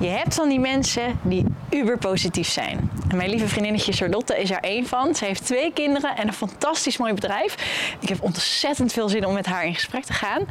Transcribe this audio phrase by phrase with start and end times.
[0.00, 2.90] Je hebt van die mensen die uber positief zijn.
[3.08, 5.14] En mijn lieve vriendinnetje Charlotte is er één van.
[5.14, 7.54] Ze heeft twee kinderen en een fantastisch mooi bedrijf.
[8.00, 10.42] Ik heb ontzettend veel zin om met haar in gesprek te gaan.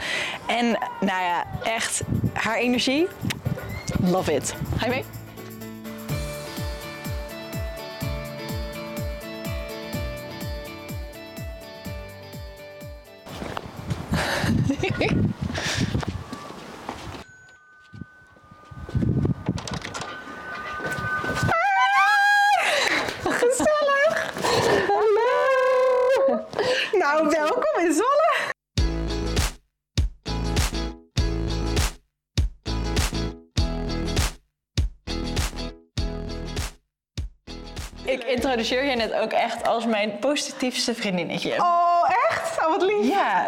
[0.46, 0.65] En
[0.99, 2.02] nou ja, echt
[2.33, 3.07] haar energie.
[4.04, 4.55] Love it.
[4.78, 5.06] Ga je mee?
[38.58, 41.56] introduceer je net ook echt als mijn positiefste vriendinnetje.
[41.60, 42.58] Oh, echt?
[42.66, 43.08] Oh, wat lief.
[43.08, 43.44] Ja,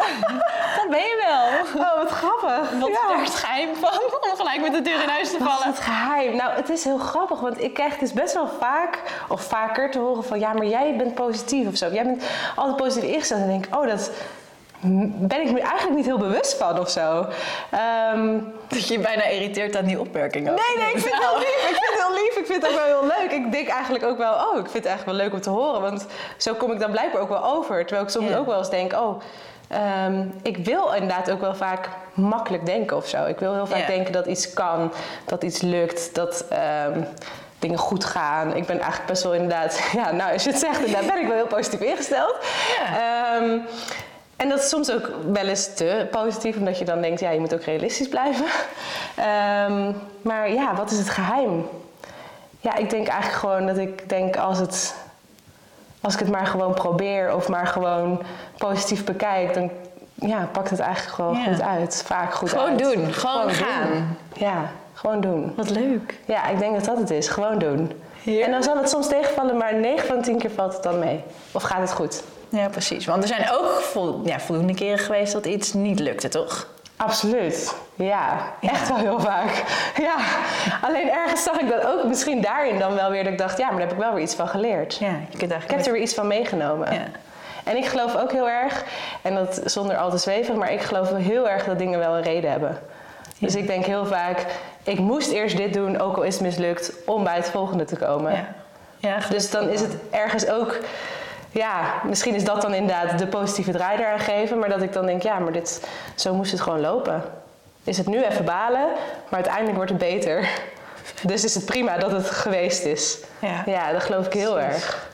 [0.76, 1.82] dat ben je wel.
[1.84, 2.70] Oh, wat grappig.
[2.80, 3.08] Wat is Ja.
[3.08, 3.90] daar het geheim van
[4.30, 5.68] om gelijk met de deur in huis te Wat is vallen?
[5.74, 6.36] het geheim?
[6.36, 9.98] Nou, het is heel grappig, want ik krijg dus best wel vaak, of vaker te
[9.98, 10.38] horen van...
[10.38, 11.88] ja, maar jij bent positief of zo.
[11.92, 12.22] Jij bent
[12.56, 13.40] altijd positief ingesteld.
[13.40, 14.10] En dan denk ik, oh, dat
[15.16, 17.26] ben ik me eigenlijk niet heel bewust van of zo.
[17.70, 20.56] Ehm, Dat je je bijna irriteert aan die opmerking ook.
[20.56, 21.68] Nee, nee, ik vind het heel lief.
[21.70, 22.36] Ik vind het heel lief.
[22.36, 23.32] Ik vind het ook wel heel leuk.
[23.32, 25.80] Ik denk eigenlijk ook wel, oh, ik vind het eigenlijk wel leuk om te horen.
[25.80, 27.80] Want zo kom ik dan blijkbaar ook wel over.
[27.80, 29.20] Terwijl ik soms ook wel eens denk, oh,
[29.68, 33.24] ehm, ik wil inderdaad ook wel vaak makkelijk denken of zo.
[33.24, 34.92] Ik wil heel vaak denken dat iets kan,
[35.24, 37.00] dat iets lukt, dat ehm,
[37.58, 38.56] dingen goed gaan.
[38.56, 41.26] Ik ben eigenlijk best wel inderdaad, ja, nou als je het zegt, inderdaad ben ik
[41.26, 42.36] wel heel positief ingesteld.
[44.40, 47.40] En dat is soms ook wel eens te positief, omdat je dan denkt, ja, je
[47.40, 48.44] moet ook realistisch blijven.
[49.16, 51.66] Ehm, maar ja, wat is het geheim?
[52.60, 54.94] Ja, ik denk eigenlijk gewoon dat ik denk als, het,
[56.00, 58.22] als ik het maar gewoon probeer of maar gewoon
[58.58, 59.70] positief bekijk, dan
[60.14, 61.44] ja, pakt het eigenlijk gewoon Ja.
[61.44, 62.02] goed uit.
[62.06, 62.78] Vaak goed Gewoon uit.
[62.78, 63.88] doen, gewoon gaan.
[63.92, 64.16] doen.
[64.34, 65.52] Ja, gewoon doen.
[65.56, 66.18] Wat leuk.
[66.24, 67.28] Ja, ik denk dat dat het is.
[67.28, 67.92] Gewoon doen.
[68.22, 68.46] Heerlijk.
[68.46, 70.98] En dan zal het soms tegenvallen, maar 9 van de 10 keer valt het dan
[70.98, 71.22] mee.
[71.52, 72.22] Of gaat het goed?
[72.50, 73.06] Ja, precies.
[73.06, 76.68] Want er zijn ook vol, ja, voldoende keren geweest dat iets niet lukte, toch?
[76.96, 77.74] Absoluut.
[77.94, 79.62] Ja, echt wel heel vaak.
[80.08, 80.14] Ja,
[80.82, 83.64] alleen ergens zag ik dat ook misschien daarin dan wel weer dat ik dacht, ja,
[83.66, 84.96] maar daar heb ik wel weer iets van geleerd.
[84.96, 86.92] Ja, je kunt Ik eigenlijk heb er weer iets van meegenomen.
[86.92, 87.00] Ja.
[87.64, 88.84] En ik geloof ook heel erg,
[89.22, 92.22] en dat zonder al te zweven, maar ik geloof heel erg dat dingen wel een
[92.22, 92.78] reden hebben.
[93.38, 94.46] Dus ik denk heel vaak,
[94.82, 97.96] ik moest eerst dit doen, ook al is het mislukt, om bij het volgende te
[97.96, 98.32] komen.
[98.32, 98.46] Ja.
[98.98, 100.78] Ja, Dus dan is het ergens ook,
[101.50, 105.06] ja, misschien is dat dan inderdaad de positieve draai eraan geven, maar dat ik dan
[105.06, 107.22] denk, ja, maar dit, zo moest het gewoon lopen.
[107.84, 108.86] Is het nu even balen,
[109.28, 110.48] maar uiteindelijk wordt het beter.
[111.22, 113.18] Dus is het prima dat het geweest is.
[113.38, 113.62] Ja.
[113.66, 115.09] Ja, dat geloof ik heel erg.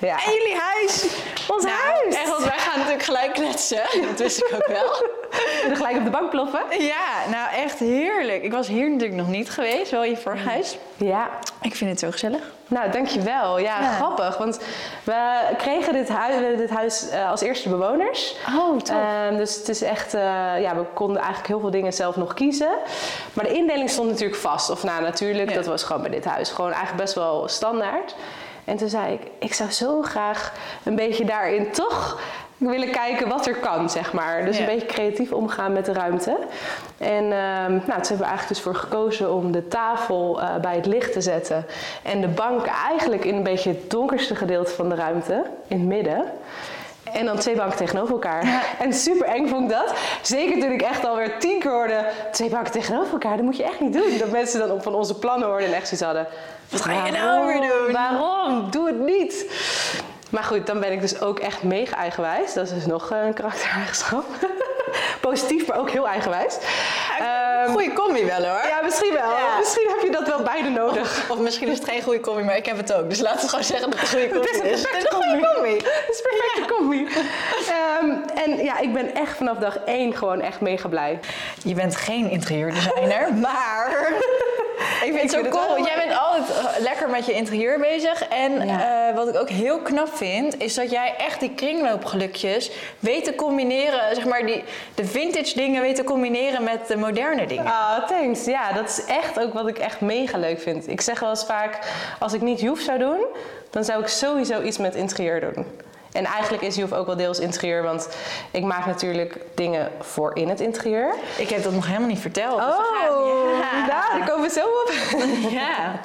[0.00, 0.16] Ja.
[0.26, 1.06] En jullie huis!
[1.48, 2.14] Ons Nou, huis!
[2.14, 3.82] Echt, want wij gaan natuurlijk gelijk kletsen.
[4.08, 4.92] Dat wist ik ook wel.
[5.62, 6.62] En dan gelijk op de bank ploffen.
[6.78, 8.42] Ja, nou echt heerlijk.
[8.42, 10.78] Ik was hier natuurlijk nog niet geweest, wel in je vorig huis.
[10.96, 11.28] Ja,
[11.62, 12.40] Ik vind het zo gezellig.
[12.66, 13.58] nou dankjewel.
[13.58, 13.92] Ja, Ja.
[13.92, 14.36] grappig.
[14.36, 14.58] Want
[15.04, 18.36] we kregen dit huis, dit huis eh, als eerste bewoners.
[18.58, 18.96] Oh, tof.
[18.96, 20.20] Ehm, dus het is echt, eh,
[20.60, 22.70] ja, we konden eigenlijk heel veel dingen zelf nog kiezen.
[23.32, 24.70] Maar de indeling stond natuurlijk vast.
[24.70, 25.54] Of nou, natuurlijk, Ja.
[25.56, 26.50] dat was gewoon bij dit huis.
[26.50, 28.14] Gewoon eigenlijk best wel standaard.
[28.68, 30.52] En toen zei ik, ik zou zo graag
[30.84, 32.20] een beetje daarin toch
[32.56, 34.44] willen kijken wat er kan, zeg maar.
[34.44, 34.62] Dus Ja.
[34.62, 36.36] een beetje creatief omgaan met de ruimte.
[36.98, 37.32] En ehm,
[37.70, 41.12] nou, toen hebben we eigenlijk dus voor gekozen om de tafel eh, bij het licht
[41.12, 41.66] te zetten.
[42.02, 45.88] En de bank eigenlijk in een beetje het donkerste gedeelte van de ruimte, in het
[45.88, 46.24] midden.
[47.12, 48.64] En dan twee banken tegenover elkaar.
[48.78, 49.94] En super eng vond ik dat.
[50.22, 52.04] Zeker toen ik echt alweer tien keer hoorde...
[52.32, 54.18] twee banken tegenover elkaar, dat moet je echt niet doen.
[54.18, 56.26] Dat mensen dan op van onze plannen hoorden en echt zoiets hadden...
[56.68, 57.92] Wat ga je nou weer doen?
[57.92, 58.70] Waarom?
[58.70, 59.46] Doe het niet.
[60.30, 62.54] Maar goed, dan ben ik dus ook echt mega eigenwijs.
[62.54, 64.24] Dat is dus nog een karaktereigenschap.
[65.20, 66.56] Positief, maar ook heel eigenwijs.
[67.18, 68.66] Ehm, Goeie combi wel hoor.
[68.68, 69.30] ja, misschien wel.
[69.30, 69.58] Ja.
[69.58, 71.30] Misschien heb je dat wel beide nodig.
[71.30, 73.08] Of misschien is het geen goede combi, maar ik heb het ook.
[73.08, 74.80] Dus laten we gewoon zeggen dat het een goede combi Het is een is.
[74.82, 75.16] perfecte
[75.54, 75.74] combi.
[75.76, 77.08] Het is een perfecte combi.
[77.68, 81.18] Ehm, en ja, ik ben echt vanaf dag één gewoon echt mega blij.
[81.64, 84.12] Je bent geen interieurdesigner, maar
[84.78, 85.84] ik vind het zo het cool.
[85.84, 88.28] Jij bent altijd lekker met je interieur bezig.
[88.28, 89.08] En Ja.
[89.08, 93.34] eh, wat ik ook heel knap vind, is dat jij echt die kringloopgelukjes weet te
[93.34, 94.14] combineren.
[94.14, 94.64] Zeg maar die,
[94.94, 97.66] de vintage dingen weet te combineren met de moderne dingen.
[97.66, 98.44] Ah, thanks.
[98.44, 100.88] Ja, dat is echt ook wat ik echt mega leuk vind.
[100.88, 101.78] Ik zeg wel eens vaak,
[102.18, 103.24] als ik niet Joef zou doen,
[103.70, 105.66] dan zou ik sowieso iets met interieur doen.
[106.12, 108.08] En eigenlijk is Joef ook wel deels interieur, want
[108.50, 111.14] ik maak natuurlijk dingen voor in het interieur.
[111.36, 112.60] Ik heb dat nog helemaal niet verteld.
[112.60, 112.74] dus
[113.10, 113.86] Oh, ja.
[113.86, 114.92] daar komen we zo op.
[115.60, 116.00] ja.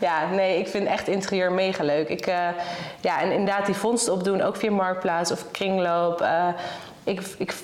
[0.00, 2.08] Ja, nee, ik vind echt interieur mega leuk.
[2.08, 2.48] Ik, eh,
[3.00, 6.20] ja, en inderdaad die vondsten opdoen, ook via Marktplaats of Kringloop.
[6.20, 6.48] eh,
[7.04, 7.54] ik, ik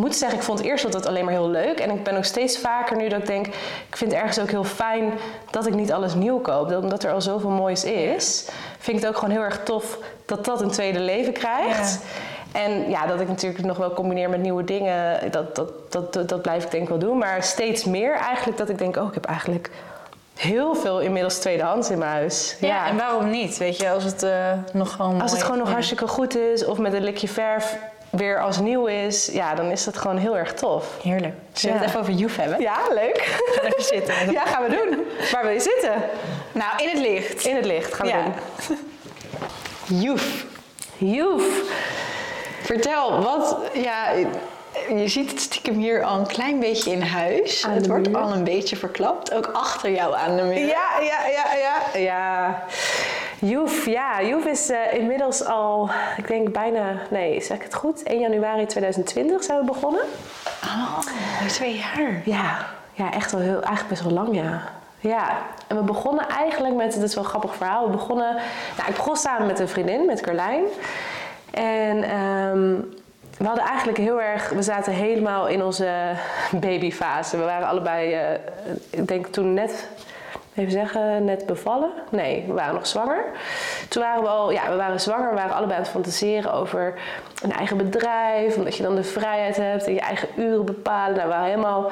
[0.00, 1.78] moet zeggen, ik vond eerst altijd alleen maar heel leuk.
[1.80, 3.46] En ik ben ook steeds vaker nu dat ik denk,
[3.88, 5.12] ik vind het ergens ook heel fijn
[5.50, 6.68] dat ik niet alles nieuw koop.
[6.68, 8.48] Dat- Omdat er al zoveel moois is,
[8.78, 11.98] vind ik het ook gewoon heel erg tof dat dat een tweede leven krijgt.
[12.52, 16.28] En ja, dat ik natuurlijk nog wel combineer met nieuwe dingen, dat, dat, dat, dat,
[16.28, 17.18] dat blijf ik denk ik wel doen.
[17.18, 19.70] Maar steeds meer eigenlijk dat ik denk, oh, ik heb eigenlijk
[20.34, 22.56] heel veel inmiddels tweedehands in mijn huis.
[22.60, 23.56] Ja, en waarom niet?
[23.56, 26.78] Weet je, als het eh, nog gewoon Als het gewoon nog hartstikke goed is of
[26.78, 27.76] met een likje verf
[28.10, 30.96] weer als nieuw is, ja, dan is dat gewoon heel erg tof.
[31.02, 31.34] Heerlijk.
[31.52, 31.86] Zullen we Ja.
[31.86, 32.60] het even over Joef hebben?
[32.60, 33.40] Ja, leuk.
[33.52, 34.14] Ga even zitten.
[34.32, 35.04] Ja, gaan we doen.
[35.32, 35.92] Waar wil je zitten?
[36.52, 37.44] Nou, in het licht.
[37.46, 38.22] In het licht gaan we Ja.
[38.22, 38.76] doen.
[39.88, 40.44] Joef.
[40.96, 41.44] Joef.
[42.62, 43.56] Vertel, wat...
[43.74, 44.10] Ja,
[44.88, 47.64] je ziet het stiekem hier al een klein beetje in huis.
[47.66, 48.16] Aan het wordt muur.
[48.16, 49.34] al een beetje verklapt.
[49.34, 50.58] Ook achter jou aan de muur.
[50.58, 52.00] Ja, ja, ja, ja.
[52.00, 52.62] Ja.
[53.38, 54.22] Joef, ja.
[54.22, 58.02] Joef is eh, inmiddels al, ik denk bijna, nee, zeg ik het goed?
[58.02, 60.02] 1 januari 2020 zijn we begonnen.
[60.64, 60.98] Oh,
[61.48, 62.22] twee jaar.
[62.24, 64.75] Ja, ja echt wel heel, eigenlijk best wel lang, ja.
[65.06, 68.34] Ja, en we begonnen eigenlijk met, het is wel een grappig verhaal, we begonnen,
[68.76, 70.64] nou ik begon samen met een vriendin, met Carlijn.
[71.50, 72.74] En ehm,
[73.38, 76.12] we hadden eigenlijk heel erg, we zaten helemaal in onze
[76.50, 77.36] babyfase.
[77.36, 78.40] We waren allebei, eh,
[78.90, 79.88] ik denk toen net,
[80.54, 81.90] even zeggen, net bevallen.
[82.10, 83.24] Nee, we waren nog zwanger.
[83.88, 86.94] Toen waren we al, ja, we waren zwanger, we waren allebei aan het fantaseren over
[87.42, 88.56] een eigen bedrijf.
[88.56, 91.16] Omdat je dan de vrijheid hebt en je eigen uren bepalen.
[91.16, 91.90] Nou, we waren helemaal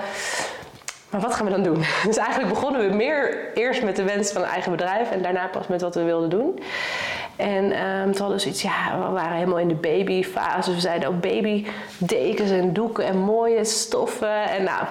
[1.14, 1.84] maar wat gaan we dan doen?
[2.06, 5.46] Dus eigenlijk begonnen we meer eerst met de wens van een eigen bedrijf en daarna
[5.46, 6.60] pas met wat we wilden doen.
[7.36, 10.74] En ehm, toen hadden we zoiets, ja, we waren helemaal in de babyfase.
[10.74, 14.48] We zeiden ook babydekens en doeken en mooie stoffen.
[14.48, 14.84] En nou,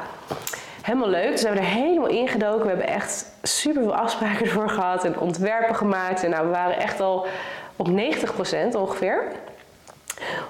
[0.81, 1.31] helemaal leuk.
[1.31, 2.61] Dus we hebben er helemaal ingedoken.
[2.61, 6.23] We hebben echt super veel afspraken ervoor gehad en ontwerpen gemaakt.
[6.23, 7.25] En nou, we waren echt al
[7.75, 7.91] op 90%
[8.75, 9.23] ongeveer.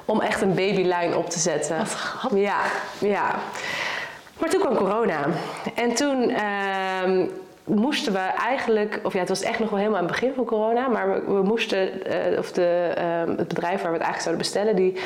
[0.05, 1.77] Om echt een babylijn op te zetten.
[1.77, 2.39] Wat grappig.
[2.39, 2.61] Ja,
[2.99, 3.35] ja.
[4.43, 5.25] Maar toen kwam corona.
[5.75, 7.25] En toen ehm,
[7.63, 10.45] moesten we eigenlijk, of ja, het was echt nog wel helemaal aan het begin van
[10.45, 14.21] corona, maar we, we moesten, eh, of de, ehm, het bedrijf waar we het eigenlijk
[14.21, 14.97] zouden bestellen, die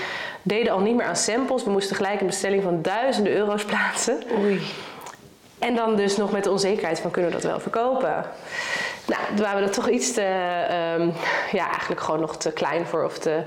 [0.41, 1.63] deden al niet meer aan samples.
[1.63, 4.23] We moesten gelijk een bestelling van duizenden euro's plaatsen.
[4.39, 4.61] Oei.
[5.59, 8.25] En dan dus nog met de onzekerheid van kunnen we dat wel verkopen.
[9.05, 10.21] Nou, toen waren we er toch iets te,
[10.69, 11.09] ehm,
[11.51, 13.03] ja, eigenlijk gewoon nog te klein voor.
[13.03, 13.41] Of te,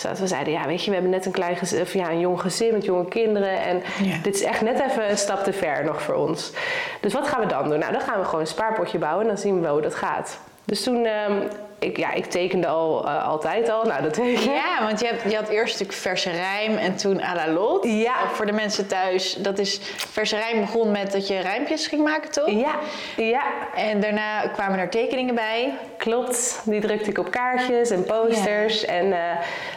[0.00, 2.20] zodat we zeiden, ja, weet je, we hebben net een, klein gezin, of ja, een
[2.20, 3.60] jong gezin met jonge kinderen.
[3.62, 4.16] En Ja.
[4.22, 6.52] dit is echt net even een stap te ver nog voor ons.
[7.00, 7.78] Dus wat gaan we dan doen?
[7.78, 9.94] Nou, dan gaan we gewoon een spaarpotje bouwen en dan zien we wel hoe dat
[9.94, 10.40] gaat.
[10.70, 11.32] Dus toen, ehm,
[11.78, 13.84] ik, ja, ik tekende al eh, altijd al.
[13.84, 14.50] Nou, dat weet je.
[14.50, 17.84] Ja, want je, hebt, je had eerst natuurlijk verse rijm en toen à la lot.
[17.84, 18.14] Ja.
[18.32, 19.80] Voor de mensen thuis, dat is...
[19.96, 22.50] Verse rijm begon met dat je rijmpjes ging maken, toch?
[22.50, 22.74] Ja,
[23.16, 23.42] ja.
[23.74, 25.74] En daarna kwamen er tekeningen bij.
[25.96, 28.84] Klopt, die drukte ik op kaartjes en posters.
[28.84, 29.18] En eh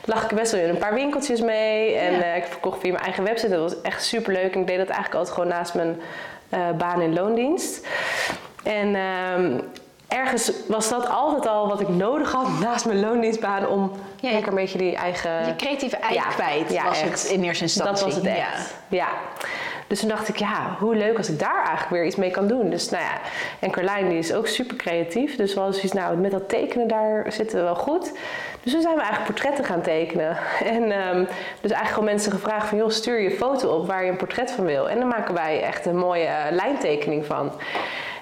[0.05, 1.95] lag ik best wel in een paar winkeltjes mee.
[1.95, 2.21] En Ja.
[2.21, 3.49] eh, ik verkocht via mijn eigen website.
[3.51, 4.53] Dat was echt super leuk.
[4.53, 6.01] En ik deed dat eigenlijk altijd gewoon naast mijn
[6.77, 7.87] baan in loondienst.
[8.63, 9.59] En ehm,
[10.13, 14.49] ergens was dat altijd al wat ik nodig had naast mijn loondienstbaan om Ja, lekker
[14.49, 15.45] een beetje die eigen.
[15.45, 17.23] Je creatieve ei Ja, kwijt ja, was echt.
[17.23, 17.93] het in eerste instantie.
[17.93, 18.75] Dat was het echt.
[18.87, 19.07] Ja.
[19.87, 22.47] Dus toen dacht ik, ja, hoe leuk als ik daar eigenlijk weer iets mee kan
[22.47, 22.69] doen.
[22.69, 23.11] Dus nou ja,
[23.59, 25.35] en Carlijn die is ook super creatief.
[25.35, 28.11] Dus we hadden zoiets, nou, met dat tekenen daar zitten we wel goed.
[28.61, 30.37] Dus toen zijn we eigenlijk portretten gaan tekenen.
[30.75, 31.19] En ehm,
[31.61, 34.51] dus eigenlijk gewoon mensen gevraagd van, joh, stuur je foto op waar je een portret
[34.51, 34.89] van wil.
[34.89, 37.51] En dan maken wij echt een mooie eh, lijntekening van.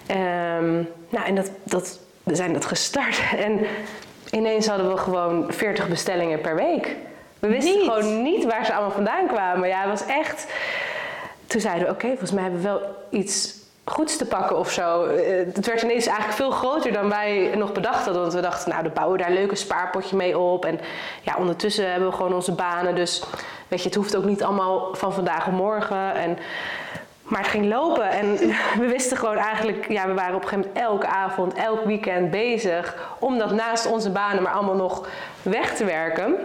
[0.08, 0.74] Ehm,
[1.10, 3.22] nou, en dat, dat, we zijn dat gestart.
[3.46, 3.60] En
[4.32, 6.96] ineens hadden we gewoon 40 bestellingen per week.
[7.40, 7.90] We wisten Niet?
[7.92, 9.68] gewoon niet waar ze allemaal vandaan kwamen.
[9.68, 10.46] Ja, het was echt...
[11.48, 15.06] Toen zeiden we, oké, volgens mij hebben we wel iets goeds te pakken of zo.
[15.06, 18.22] Eh, Het werd ineens eigenlijk veel groter dan wij nog bedacht hadden.
[18.22, 20.66] Want we dachten, nou, dan bouwen we daar een leuke spaarpotje mee op.
[20.66, 20.80] En
[21.22, 22.96] ja, ondertussen hebben we gewoon onze banen.
[22.96, 23.24] Dus
[23.68, 26.16] weet je, het hoeft ook niet allemaal van vandaag op morgen.
[26.16, 26.38] En,
[27.32, 28.38] maar het ging lopen en
[28.82, 29.88] we wisten gewoon eigenlijk...
[29.92, 33.16] Ja, we waren op een gegeven moment elke avond, elk weekend bezig...
[33.20, 35.08] om dat naast onze banen maar allemaal nog
[35.42, 36.36] weg te werken.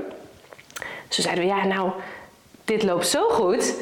[1.08, 1.90] Dus toen zeiden we, ja, nou,
[2.64, 3.74] dit loopt zo goed...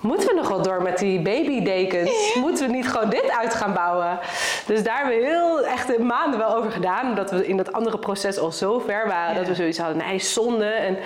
[0.00, 2.34] Moeten we nog wel door met die babydekens?
[2.34, 4.18] Moeten we niet gewoon dit uit gaan bouwen?
[4.66, 7.08] Dus daar hebben we heel echt maanden wel over gedaan.
[7.08, 9.32] Omdat we in dat andere proces al zo ver waren.
[9.32, 9.38] Ja.
[9.38, 10.64] Dat we zoiets hadden, nee, zonde.
[10.64, 10.98] En,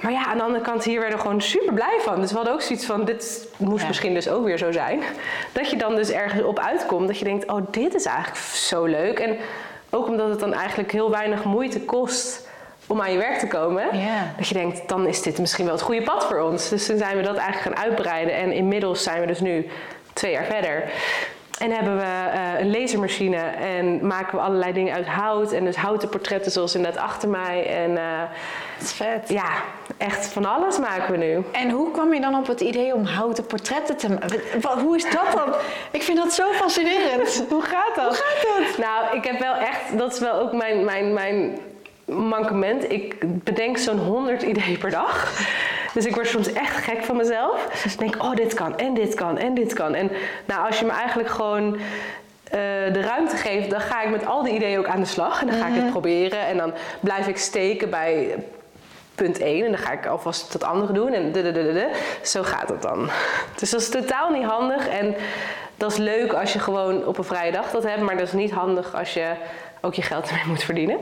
[0.00, 2.20] maar ja, aan de andere kant, hier werden we gewoon super blij van.
[2.20, 3.88] Dus we hadden ook zoiets van, dit moest Ja.
[3.88, 5.02] misschien dus ook weer zo zijn.
[5.52, 7.06] Dat je dan dus ergens op uitkomt.
[7.06, 9.18] Dat je denkt, oh, dit is eigenlijk zo leuk.
[9.18, 9.36] En
[9.90, 12.48] ook omdat het dan eigenlijk heel weinig moeite kost
[12.86, 13.98] om aan je werk te komen.
[13.98, 14.32] Ja.
[14.36, 16.68] Dat je denkt, dan is dit misschien wel het goede pad voor ons.
[16.68, 18.34] Dus toen zijn we dat eigenlijk gaan uitbreiden.
[18.34, 19.68] En inmiddels zijn we dus nu
[20.12, 20.90] twee jaar verder.
[21.58, 25.52] En hebben we eh, een lasermachine en maken we allerlei dingen uit hout.
[25.52, 27.66] En dus houten portretten zoals inderdaad achter mij.
[27.66, 28.20] En, uh,
[28.78, 29.28] dat is vet.
[29.28, 29.50] Ja,
[29.96, 31.42] echt van alles maken we nu.
[31.52, 34.40] En hoe kwam je dan op het idee om houten portretten te maken?
[34.82, 35.54] Hoe is dat dan?
[35.90, 37.44] Ik vind dat zo fascinerend.
[37.48, 38.06] hoe gaat dat?
[38.06, 38.78] Hoe gaat dat?
[38.78, 41.58] Nou, ik heb wel echt, dat is wel ook mijn, mijn, mijn
[42.06, 42.92] mankement.
[42.92, 45.40] Ik bedenk zo'n 100 ideeën per dag.
[45.94, 47.80] Dus ik word soms echt gek van mezelf.
[47.82, 49.94] Dus ik denk, oh, dit kan en dit kan en dit kan.
[49.94, 50.10] En
[50.44, 51.80] nou, als je me eigenlijk gewoon uh,
[52.92, 55.40] de ruimte geeft, dan ga ik met al die ideeën ook aan de slag.
[55.40, 55.90] En dan ga ik het mhm.
[55.90, 56.46] proberen.
[56.46, 58.44] En dan blijf ik steken bij
[59.14, 59.64] punt 1.
[59.64, 61.12] En dan ga ik alvast het andere doen.
[61.12, 61.90] En de, de, de, de.
[62.22, 63.10] Zo gaat het dan.
[63.58, 64.88] Dus dat is totaal niet handig.
[64.88, 65.14] En
[65.76, 68.00] dat is leuk als je gewoon op een vrije dag dat hebt.
[68.00, 69.32] Maar dat is niet handig als je
[69.80, 70.98] ook je geld ermee moet verdienen.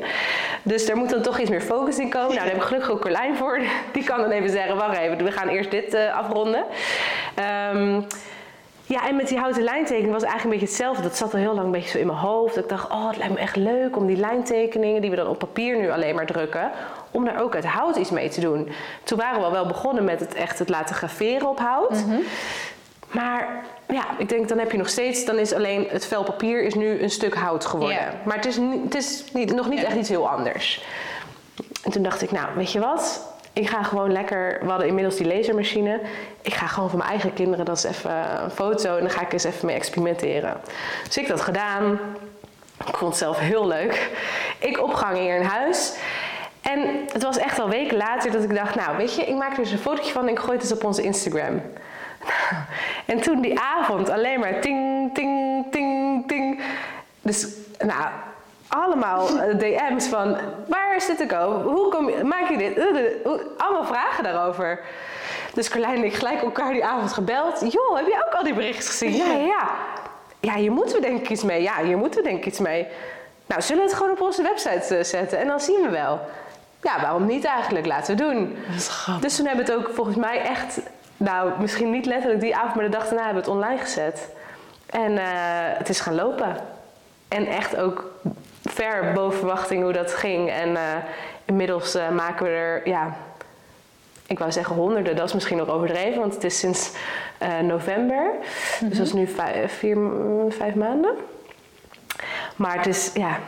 [0.62, 2.28] Dus daar moet dan toch iets meer focus in komen.
[2.28, 3.61] Nou, daar heb ik gelukkig ook Carlijn voor.
[3.93, 6.64] Die kan dan even zeggen, wacht even, we gaan eerst dit uh, afronden.
[7.75, 8.07] Um,
[8.87, 11.02] ja, en met die houten lijntekening was eigenlijk een beetje hetzelfde.
[11.02, 12.54] Dat zat al heel lang een beetje zo in mijn hoofd.
[12.54, 15.00] Dat ik dacht, oh, het lijkt me echt leuk om die lijntekeningen...
[15.00, 16.71] die we dan op papier nu alleen maar drukken...
[17.11, 18.69] om daar ook uit hout iets mee te doen.
[19.04, 22.07] Toen waren we al wel begonnen met het echt het laten graveren op hout.
[22.07, 22.19] Mhm.
[23.11, 26.62] Maar ja, ik denk dan heb je nog steeds, dan is alleen het vel papier
[26.62, 28.20] is nu een stuk hout geworden.
[28.24, 30.84] Maar het is, het is niet, nog niet echt iets heel anders.
[31.82, 33.32] En toen dacht ik, nou, weet je wat?
[33.52, 36.00] Ik ga gewoon lekker, we hadden inmiddels die lasermachine.
[36.42, 39.20] Ik ga gewoon van mijn eigen kinderen, dat is even een foto en dan ga
[39.20, 40.60] ik eens even mee experimenteren.
[41.04, 41.98] Dus ik dat gedaan.
[42.86, 44.10] Ik vond het zelf heel leuk.
[44.58, 45.94] Ik opgang hier in huis.
[46.60, 49.52] En het was echt al weken later dat ik dacht, nou weet je, ik maak
[49.52, 51.62] er eens een fotootje van en ik gooi het eens op onze Instagram.
[53.04, 56.61] En toen die avond alleen maar ting, ting, ting, ting.
[57.20, 57.46] Dus
[57.78, 58.04] nou,
[58.68, 59.26] allemaal
[59.58, 60.37] DM's van
[60.68, 61.62] waar is dit te koop?
[61.62, 62.78] Hoe kom je, maak je dit?
[63.56, 64.80] Allemaal vragen daarover.
[65.54, 67.73] Dus Carlijn en ik gelijk elkaar die avond gebeld.
[67.73, 69.16] Joh, heb je ook al die berichten gezien?
[69.16, 69.70] Ja, ja, ja.
[70.40, 71.62] Ja, hier moeten we denk ik iets mee.
[71.62, 72.87] Ja, hier moeten we denk ik iets mee.
[73.46, 76.20] Nou, zullen we het gewoon op onze website eh, zetten en dan zien we wel.
[76.82, 77.87] Ja, waarom niet eigenlijk?
[77.87, 78.56] Laten we doen.
[79.20, 80.80] Dus toen hebben we het ook volgens mij echt
[81.16, 84.28] nou, misschien niet letterlijk die avond, maar de dag daarna hebben we het online gezet.
[84.87, 85.26] En eh,
[85.78, 86.56] het is gaan lopen.
[87.28, 88.12] En echt ook
[88.62, 90.50] ver boven verwachting hoe dat ging.
[90.50, 90.80] En uh,
[91.44, 93.16] inmiddels uh, maken we er, ja,
[94.26, 96.92] ik wou zeggen honderden, dat is misschien nog overdreven, want het is sinds
[97.62, 98.30] november.
[98.80, 99.99] Dus dat is nu vijf, vier,
[100.49, 101.14] vijf maanden.
[102.56, 103.38] Maar het is ja,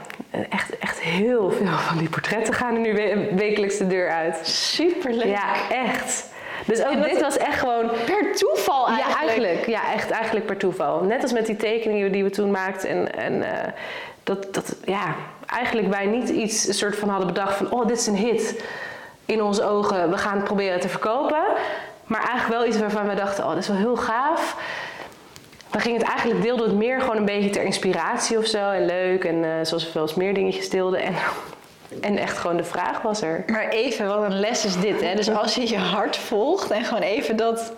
[0.51, 2.95] echt, echt heel veel van die portretten gaan er nu
[3.37, 4.47] wekelijks de deur uit.
[4.47, 5.27] Superleuk.
[5.27, 6.35] Ja, echt.
[6.67, 7.91] Dus ook dit was echt gewoon...
[8.05, 9.17] Per toeval eigenlijk?
[9.17, 9.67] Ja, eigenlijk.
[9.67, 11.03] Ja, echt eigenlijk per toeval.
[11.03, 12.89] Net als met die tekeningen die we toen maakten.
[12.89, 13.49] En, en uh,
[14.23, 15.15] dat, dat, ja,
[15.47, 17.71] eigenlijk wij niet iets een soort van hadden bedacht van...
[17.71, 18.65] Oh, dit is een hit
[19.25, 20.11] in onze ogen.
[20.11, 21.43] We gaan het proberen te verkopen.
[22.05, 23.45] Maar eigenlijk wel iets waarvan we dachten...
[23.45, 24.57] Oh, dat is wel heel gaaf.
[25.71, 28.71] Dan ging het eigenlijk, deelde het meer gewoon een beetje ter inspiratie of zo.
[28.71, 29.25] En leuk.
[29.25, 31.01] En uh, zoals we veel eens meer dingetjes deelden.
[31.01, 31.15] En
[32.01, 33.45] en echt gewoon de vraag was er.
[33.47, 35.15] Maar even, wat een les is dit, hè?
[35.15, 37.73] Dus als je je hart volgt en gewoon even dat...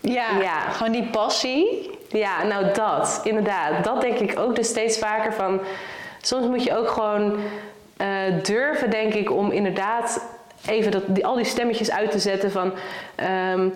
[0.00, 0.60] Ja, ja.
[0.60, 1.90] gewoon die passie.
[2.08, 3.84] Ja, nou dat, inderdaad.
[3.84, 5.60] Dat denk ik ook dus steeds vaker van...
[6.20, 7.36] Soms moet je ook gewoon
[7.98, 8.08] uh,
[8.42, 10.24] durven, denk ik, om inderdaad
[10.66, 12.72] even dat, die, al die stemmetjes uit te zetten van...
[13.52, 13.74] Um,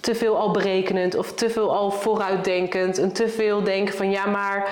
[0.00, 2.98] te veel al berekenend of te veel al vooruitdenkend.
[2.98, 4.68] En te veel denken van ja, maar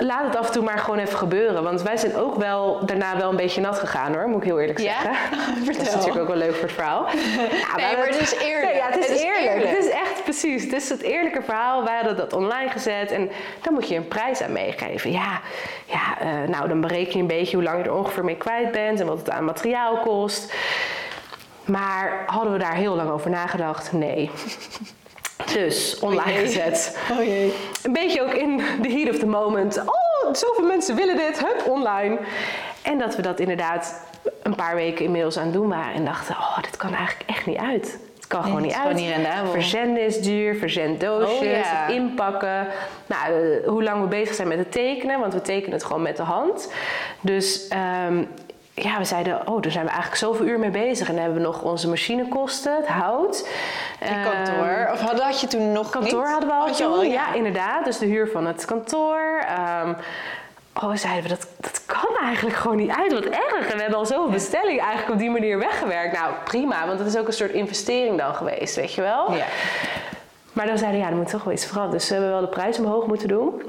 [0.00, 1.62] laat het af en toe maar gewoon even gebeuren.
[1.62, 4.60] Want wij zijn ook wel daarna wel een beetje nat gegaan hoor, moet ik heel
[4.60, 5.10] eerlijk zeggen.
[5.10, 5.64] Ja?
[5.72, 7.06] Dat is natuurlijk ook wel leuk voor het verhaal.
[7.50, 8.74] Ja, nee, maar het is eerlijk.
[8.74, 9.68] ja, het is, eerlijk.
[9.68, 10.62] Het is echt precies.
[10.62, 11.84] Het is het eerlijke verhaal.
[11.84, 13.30] Wij hadden dat online gezet en
[13.62, 15.12] dan moet je een prijs aan meegeven.
[15.12, 15.40] Ja,
[15.84, 18.72] ja uh, nou dan bereken je een beetje hoe lang je er ongeveer mee kwijt
[18.72, 20.54] bent en wat het aan materiaal kost.
[21.64, 23.92] Maar hadden we daar heel lang over nagedacht?
[23.92, 24.30] Nee.
[25.46, 26.98] Dus online gezet.
[27.10, 27.52] Oh jee.
[27.82, 29.78] Een beetje ook in the heat of the moment.
[29.78, 31.38] Oh, zoveel mensen willen dit.
[31.38, 32.18] Hup, online.
[32.82, 34.08] En dat we dat inderdaad
[34.42, 35.94] een paar weken inmiddels aan het doen waren.
[35.94, 37.98] En dachten, oh, dit kan eigenlijk echt niet uit.
[38.16, 39.00] Het kan gewoon niet uit.
[39.00, 42.66] En Verzenden is duur, verzenddoosjes, oh, inpakken.
[43.06, 46.02] Nou, eh, hoe lang we bezig zijn met het tekenen, want we tekenen het gewoon
[46.02, 46.72] met de hand.
[47.20, 47.70] Dus
[48.06, 48.28] um,
[48.74, 51.08] ja, we zeiden, oh, daar zijn we eigenlijk zoveel uur mee bezig.
[51.08, 53.48] En dan hebben we nog onze machinekosten, het hout.
[53.98, 54.66] En kantoor.
[54.66, 57.34] Ehm, of had, had je toen nog Kantoor hadden we al ja.
[57.34, 57.84] inderdaad.
[57.84, 59.44] Dus de huur van het kantoor.
[59.84, 59.96] Um,
[60.82, 63.12] oh, zeiden we, dat, dat kan eigenlijk gewoon niet uit.
[63.12, 63.66] Wat erg.
[63.66, 66.18] En we hebben al zoveel bestellingen eigenlijk op die manier weggewerkt.
[66.18, 69.34] Nou, prima, want dat is ook een soort investering dan geweest, weet je wel.
[69.34, 69.46] Ja.
[70.52, 71.98] Maar dan zeiden we, ja, er moet toch wel iets veranderen.
[71.98, 73.62] Dus we hebben wel de prijs omhoog moeten doen.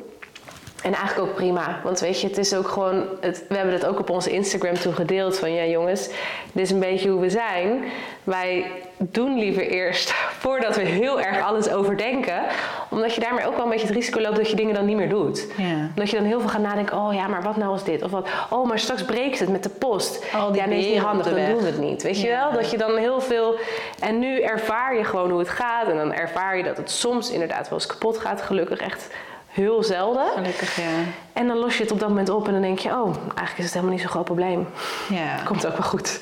[0.82, 1.80] En eigenlijk ook prima.
[1.84, 3.04] Want weet je, het is ook gewoon.
[3.20, 5.40] Het, we hebben het ook op onze Instagram toen gedeeld.
[5.40, 6.08] Van ja, jongens,
[6.52, 7.84] dit is een beetje hoe we zijn.
[8.24, 8.66] Wij
[8.98, 10.12] doen liever eerst
[10.44, 12.44] voordat we heel erg alles overdenken.
[12.90, 14.96] Omdat je daarmee ook wel een beetje het risico loopt dat je dingen dan niet
[14.96, 15.48] meer doet.
[15.58, 15.90] Ja.
[15.96, 18.04] Dat je dan heel veel gaat nadenken, oh ja, maar wat nou als dit?
[18.04, 20.26] Of wat, oh, maar straks breekt het met de post.
[20.34, 21.50] Al die ja, nee, is niet handig, dan weg.
[21.50, 22.04] doen we het niet.
[22.04, 22.52] Weet je wel?
[22.52, 23.56] Dat je dan heel veel...
[24.00, 25.88] En nu ervaar je gewoon hoe het gaat.
[25.88, 28.42] En dan ervaar je dat het soms inderdaad wel eens kapot gaat.
[28.42, 29.10] Gelukkig echt
[29.52, 30.28] heel zelden.
[30.34, 31.04] Gelukkig, ja.
[31.34, 33.58] En dan los je het op dat moment op en dan denk je, oh, eigenlijk
[33.58, 34.68] is het helemaal niet zo'n groot probleem.
[35.10, 36.20] Ja, Komt ook wel goed.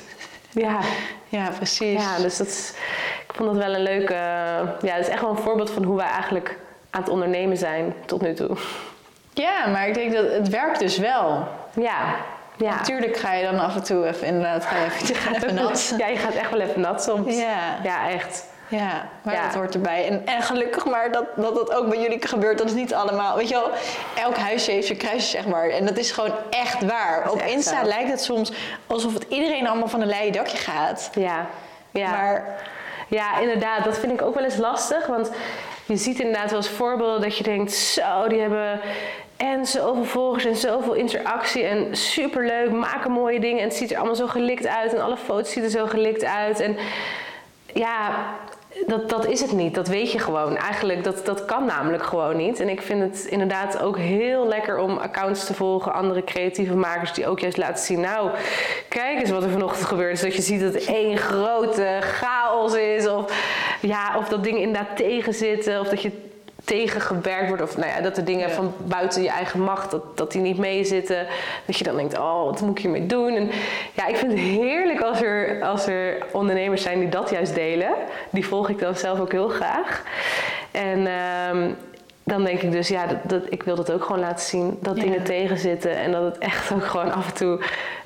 [0.52, 0.78] Ja,
[1.28, 2.02] ja precies.
[2.02, 2.72] ja dus dat is,
[3.28, 4.14] ik vond dat wel een leuke...
[4.82, 6.58] Ja, het is echt wel een voorbeeld van hoe wij eigenlijk
[6.90, 8.56] aan het ondernemen zijn tot nu toe.
[9.32, 11.48] Ja, maar ik denk dat het werkt dus wel.
[11.74, 12.14] Ja,
[12.56, 12.70] ja.
[12.70, 15.94] Natuurlijk ga je dan af en toe even inderdaad ga je even, even nat.
[15.98, 17.36] Ja, je gaat echt wel even nat soms.
[17.36, 17.78] Ja.
[17.82, 18.44] Ja, echt.
[18.70, 19.44] Ja, maar Ja.
[19.44, 20.08] dat hoort erbij.
[20.08, 22.58] En, en gelukkig maar dat, dat dat ook bij jullie gebeurt.
[22.58, 23.36] Dat is niet allemaal...
[23.36, 23.70] Weet je wel,
[24.24, 25.68] elk huisje heeft zijn kruisje, zeg maar.
[25.68, 27.30] En dat is gewoon echt waar.
[27.30, 27.88] Op Insta zo.
[27.88, 28.52] lijkt het soms
[28.86, 31.10] alsof het iedereen allemaal van een leien dakje gaat.
[31.14, 31.46] Ja.
[31.90, 32.10] Ja.
[32.10, 32.58] Maar
[33.08, 33.84] Ja, inderdaad.
[33.84, 35.06] Dat vind ik ook wel eens lastig.
[35.06, 35.30] Want
[35.86, 37.72] je ziet inderdaad wel eens voorbeelden dat je denkt...
[37.72, 38.80] Zo, die hebben
[39.36, 41.62] en zoveel volgers en zoveel interactie.
[41.64, 43.58] En superleuk, maken mooie dingen.
[43.58, 44.94] En het ziet er allemaal zo gelikt uit.
[44.94, 46.60] En alle foto's zien er zo gelikt uit.
[46.60, 46.76] En
[47.74, 48.10] ja,
[48.86, 49.74] dat, dat is het niet.
[49.74, 50.56] Dat weet je gewoon.
[50.56, 52.60] Eigenlijk, dat, dat kan namelijk gewoon niet.
[52.60, 55.92] En ik vind het inderdaad ook heel lekker om accounts te volgen.
[55.92, 58.00] Andere creatieve makers die ook juist laten zien...
[58.00, 58.30] Nou,
[58.88, 60.20] kijk eens wat er vanochtend gebeurd is.
[60.20, 63.08] Dat je ziet dat het één grote chaos is.
[63.08, 63.32] Of,
[63.80, 65.80] ja, of dat dingen inderdaad tegenzitten.
[65.80, 66.29] Of dat je
[66.70, 67.62] tegengewerkt wordt.
[67.62, 68.54] Of nou ja, dat de dingen Ja.
[68.54, 71.26] van buiten je eigen macht, dat, dat die niet meezitten.
[71.64, 73.34] Dat je dan denkt, oh, wat moet ik hiermee doen?
[73.36, 73.50] En
[73.92, 77.90] ja, ik vind het heerlijk als er, als er ondernemers zijn die dat juist delen.
[78.30, 80.02] Die volg ik dan zelf ook heel graag.
[80.70, 81.70] En ehm,
[82.24, 84.78] dan denk ik dus, ja, dat, dat, ik wil dat ook gewoon laten zien.
[84.80, 85.02] Dat Ja.
[85.02, 87.60] dingen tegenzitten en dat het echt ook gewoon af en toe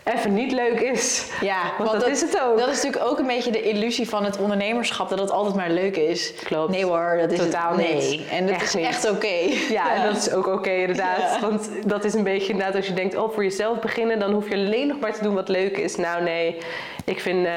[0.05, 1.27] even niet leuk is.
[1.41, 2.59] ja, Want dat is het ook.
[2.59, 5.09] Dat is natuurlijk ook een beetje de illusie van het ondernemerschap.
[5.09, 6.33] Dat het altijd maar leuk is.
[6.45, 6.71] Klopt.
[6.71, 7.79] Nee hoor, dat is Totaal het.
[7.95, 7.99] niet.
[7.99, 8.25] Nee.
[8.31, 8.85] En dat Echt is niet.
[8.87, 9.35] echt oké.
[9.69, 11.19] Ja, en dat is ook oké inderdaad.
[11.19, 11.41] Ja.
[11.41, 14.49] Want dat is een beetje inderdaad als je denkt, oh voor jezelf beginnen, dan hoef
[14.49, 15.97] je alleen nog maar te doen wat leuk is.
[15.97, 16.57] Nou nee,
[17.05, 17.53] ik vind eh,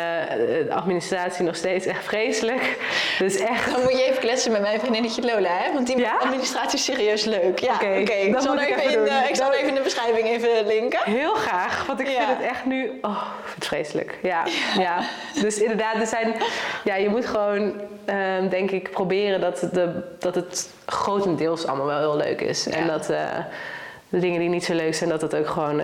[0.68, 2.78] de administratie nog steeds echt vreselijk.
[3.20, 3.72] Dus echt.
[3.72, 5.74] Dan moet je even kletsen met mijn vriendinnetje Lola, hè?
[5.74, 6.18] Want die Ja?
[6.20, 7.60] administratie is serieus leuk.
[7.60, 7.86] Ja, Oké.
[8.14, 9.08] Ik zal even, even in, doen.
[9.08, 11.00] eh, ik zal even in de beschrijving even linken.
[11.04, 12.14] Heel graag, want ik Ja.
[12.26, 12.98] vind het echt nu.
[13.02, 14.18] Oh, ik vind het vreselijk.
[14.22, 14.44] Ja,
[14.80, 15.00] ja.
[15.42, 16.34] Dus inderdaad, er zijn.
[16.84, 22.00] Ja, je moet gewoon, ehm, denk ik, proberen dat, de, dat het grotendeels allemaal wel
[22.00, 22.68] heel leuk is.
[22.68, 23.20] En dat eh,
[24.10, 25.82] de dingen die niet zo leuk zijn, dat het ook gewoon.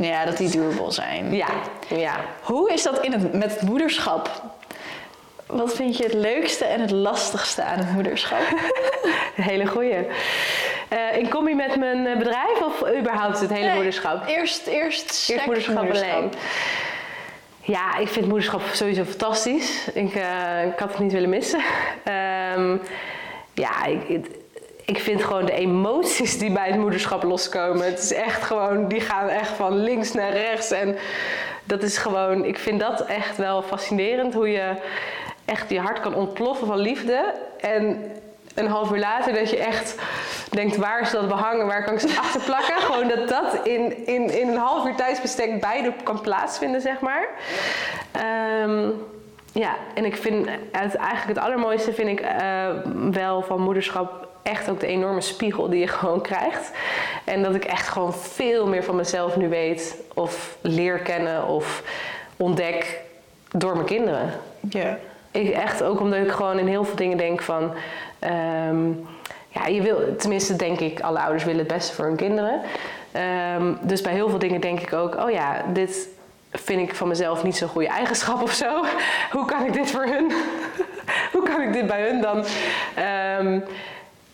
[0.00, 1.34] Ja, dat die doable zijn.
[1.34, 1.48] ja,
[1.88, 2.20] ja.
[2.42, 4.42] Hoe is dat in het, met het moederschap?
[5.46, 8.40] Wat vind je het leukste en het lastigste aan het moederschap?
[9.36, 10.06] Een hele goeie.
[10.88, 14.26] Eh in combi met mijn eh, bedrijf of überhaupt het hele Nee, moederschap?
[14.26, 16.32] Eerst, eerst, seks moederschap alleen.
[17.60, 19.88] Ja, ik vind moederschap sowieso fantastisch.
[19.94, 21.60] Ik, eh, ik had het niet willen missen.
[22.04, 22.76] Ehm,
[23.54, 24.26] ja, ik,
[24.88, 27.84] ik- vind gewoon de emoties die bij het moederschap loskomen.
[27.86, 30.70] Het is echt gewoon, die gaan echt van links naar rechts.
[30.70, 30.96] En
[31.64, 34.34] dat is gewoon, ik vind dat echt wel fascinerend.
[34.34, 34.72] Hoe je
[35.44, 37.34] echt je hart kan ontploffen van liefde.
[37.60, 38.12] En
[38.54, 39.94] een half uur later dat je echt
[40.50, 42.80] denkt, waar is dat behangen, waar kan ik ze achter plakken?
[42.88, 47.28] Gewoon dat dat in, in, in een half uur tijdsbestek beide kan plaatsvinden, zeg maar.
[48.12, 48.90] Ehm,
[49.52, 52.66] ja, en ik vind het, eigenlijk het allermooiste vind ik eh,
[53.10, 56.70] wel van moederschap echt ook de enorme spiegel die je gewoon krijgt.
[57.24, 61.82] En dat ik echt gewoon veel meer van mezelf nu weet of leer kennen of
[62.36, 63.00] ontdek
[63.50, 64.32] door mijn kinderen.
[64.70, 64.98] Ja.
[65.30, 67.72] Ik, echt ook omdat ik gewoon in heel veel dingen denk van...
[68.18, 68.90] ehm,
[69.48, 72.60] ja, je wil, tenminste denk ik, alle ouders willen het beste voor hun kinderen.
[73.12, 75.16] Ehm, dus bij heel veel dingen denk ik ook...
[75.16, 76.08] oh ja, dit
[76.52, 78.84] vind ik van mezelf niet zo'n goede eigenschap of zo.
[79.36, 80.32] Hoe kan ik dit voor hun...
[81.32, 82.44] Hoe kan ik dit bij hun dan...
[82.94, 83.60] ehm,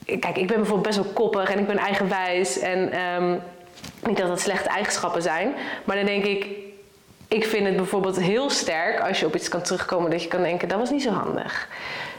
[0.05, 2.59] kijk, ik ben bijvoorbeeld best wel koppig en ik ben eigenwijs.
[2.59, 3.37] En ehm,
[4.07, 5.55] niet dat dat slechte eigenschappen zijn.
[5.85, 6.47] Maar dan denk ik,
[7.29, 10.43] ik vind het bijvoorbeeld heel sterk als je op iets kan terugkomen dat je kan
[10.43, 11.69] denken, dat was niet zo handig.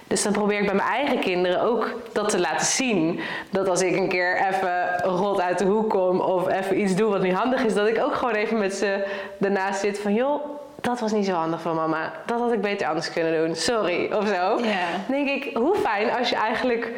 [0.07, 3.19] Dus dan probeer ik bij mijn eigen kinderen ook dat te laten zien.
[3.49, 7.09] Dat als ik een keer even rot uit de hoek kom of even iets doe
[7.09, 9.05] wat niet handig is, dat ik ook gewoon even met ze
[9.39, 10.45] ernaast zit van joh,
[10.81, 12.11] dat was niet zo handig van mama.
[12.25, 13.55] Dat had ik beter anders kunnen doen.
[13.55, 14.55] Sorry of zo.
[14.55, 14.65] Dan
[15.07, 16.91] denk ik, hoe fijn als je eigenlijk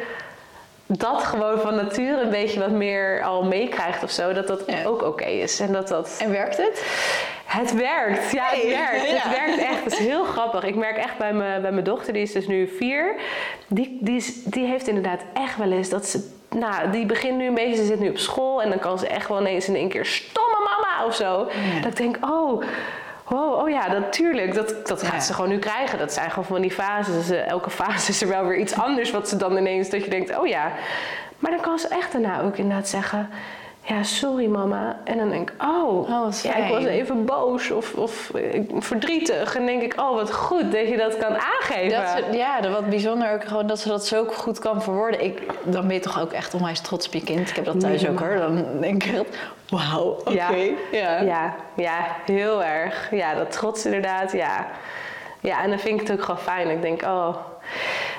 [0.90, 4.32] dat gewoon van nature een beetje wat meer al meekrijgt of zo.
[4.32, 4.84] Dat dat Ja.
[4.84, 5.60] ook oké is.
[5.60, 6.18] En dat dat...
[6.22, 6.86] En werkt het?
[7.44, 9.08] Het werkt, ja, het Hey, werkt.
[9.10, 9.16] ja.
[9.16, 9.84] Het werkt echt.
[9.84, 10.64] Het is heel grappig.
[10.64, 13.14] Ik merk echt bij mijn, bij mijn dochter, die is dus nu vier.
[13.66, 16.30] Die, die, is, die heeft inderdaad echt wel eens dat ze...
[16.50, 18.62] Nou, die begint nu een beetje, ze zit nu op school...
[18.62, 20.06] en dan kan ze echt wel ineens in één keer...
[20.06, 21.48] stomme mama of zo.
[21.82, 22.62] Dat ik denk, oh...
[23.28, 24.54] Wow, oh ja, natuurlijk.
[24.54, 25.20] Dat, dat gaat Ja.
[25.20, 25.98] ze gewoon nu krijgen.
[25.98, 27.30] Dat zijn gewoon van die fases.
[27.30, 29.90] Eh, elke fase is er wel weer iets anders wat ze dan ineens...
[29.90, 30.72] dat je denkt, oh ja.
[31.38, 33.30] Maar dan kan ze echt daarna ook inderdaad zeggen...
[33.88, 34.98] Ja, sorry mama.
[35.04, 39.56] En dan denk ik, oh, Oh, ja, ik was even boos of, of eh, verdrietig.
[39.56, 42.00] En denk ik, oh, wat goed dat je dat kan aangeven.
[42.00, 45.24] Dat ze, ja, wat bijzonder ook gewoon dat ze dat zo goed kan verwoorden.
[45.24, 47.48] Ik, dan ben je toch ook echt onwijs trots op je kind.
[47.48, 48.36] Ik heb dat thuis Nee, ook hoor.
[48.36, 49.26] Dan denk ik,
[49.68, 50.30] wauw, oké.
[50.32, 50.50] Ja.
[50.90, 51.20] Ja.
[51.22, 53.08] Ja, ja, heel erg.
[53.10, 54.66] Ja, dat trots inderdaad, ja.
[55.40, 56.70] Ja, en dan vind ik het ook gewoon fijn.
[56.70, 57.36] Ik denk, oh,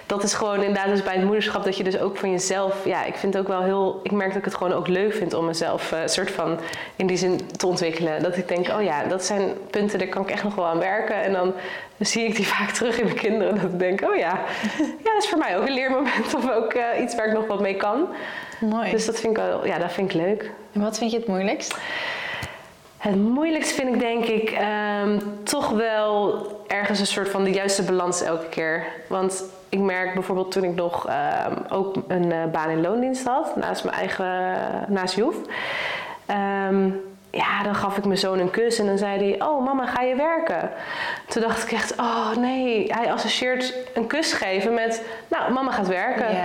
[0.09, 3.03] dat is gewoon inderdaad dus bij het moederschap dat je dus ook van jezelf, ja,
[3.03, 5.33] ik vind het ook wel heel, ik merk dat ik het gewoon ook leuk vind
[5.33, 6.59] om mezelf eh, soort van
[6.95, 8.23] in die zin te ontwikkelen.
[8.23, 10.79] Dat ik denk, oh ja, dat zijn punten, daar kan ik echt nog wel aan
[10.79, 11.15] werken.
[11.15, 11.53] En dan
[11.99, 13.55] zie ik die vaak terug in mijn kinderen.
[13.55, 14.39] Dat ik denk, oh ja,
[15.05, 17.47] ja, dat is voor mij ook een leermoment of ook eh, iets waar ik nog
[17.47, 18.07] wat mee kan.
[18.59, 18.91] Mooi.
[18.91, 20.51] Dus dat vind ik wel, ja, dat vind ik leuk.
[20.71, 21.75] En wat vind je het moeilijkst?
[22.97, 27.83] Het moeilijkst vind ik denk ik ehm, toch wel ergens een soort van de juiste
[27.83, 28.85] balans elke keer.
[29.07, 33.55] Want ik merk bijvoorbeeld toen ik nog ehm, ook een eh, baan in loondienst had,
[33.55, 34.25] naast mijn eigen,
[34.87, 35.35] naast Joef.
[36.25, 36.89] Ehm,
[37.31, 40.01] ja, dan gaf ik mijn zoon een kus en dan zei hij, oh mama ga
[40.01, 40.71] je werken?
[41.27, 45.87] Toen dacht ik echt, oh nee, hij associeert een kus geven met, nou mama gaat
[45.87, 46.37] werken.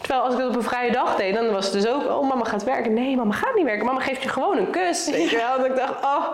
[0.00, 2.28] Terwijl als ik het op een vrije dag deed, dan was het dus ook, oh
[2.28, 2.94] mama gaat werken.
[2.94, 3.86] Nee, mama gaat niet werken.
[3.86, 5.10] Mama geeft je gewoon een kus.
[5.10, 5.56] Weet je wel?
[5.58, 6.24] Dat ik dacht, oh.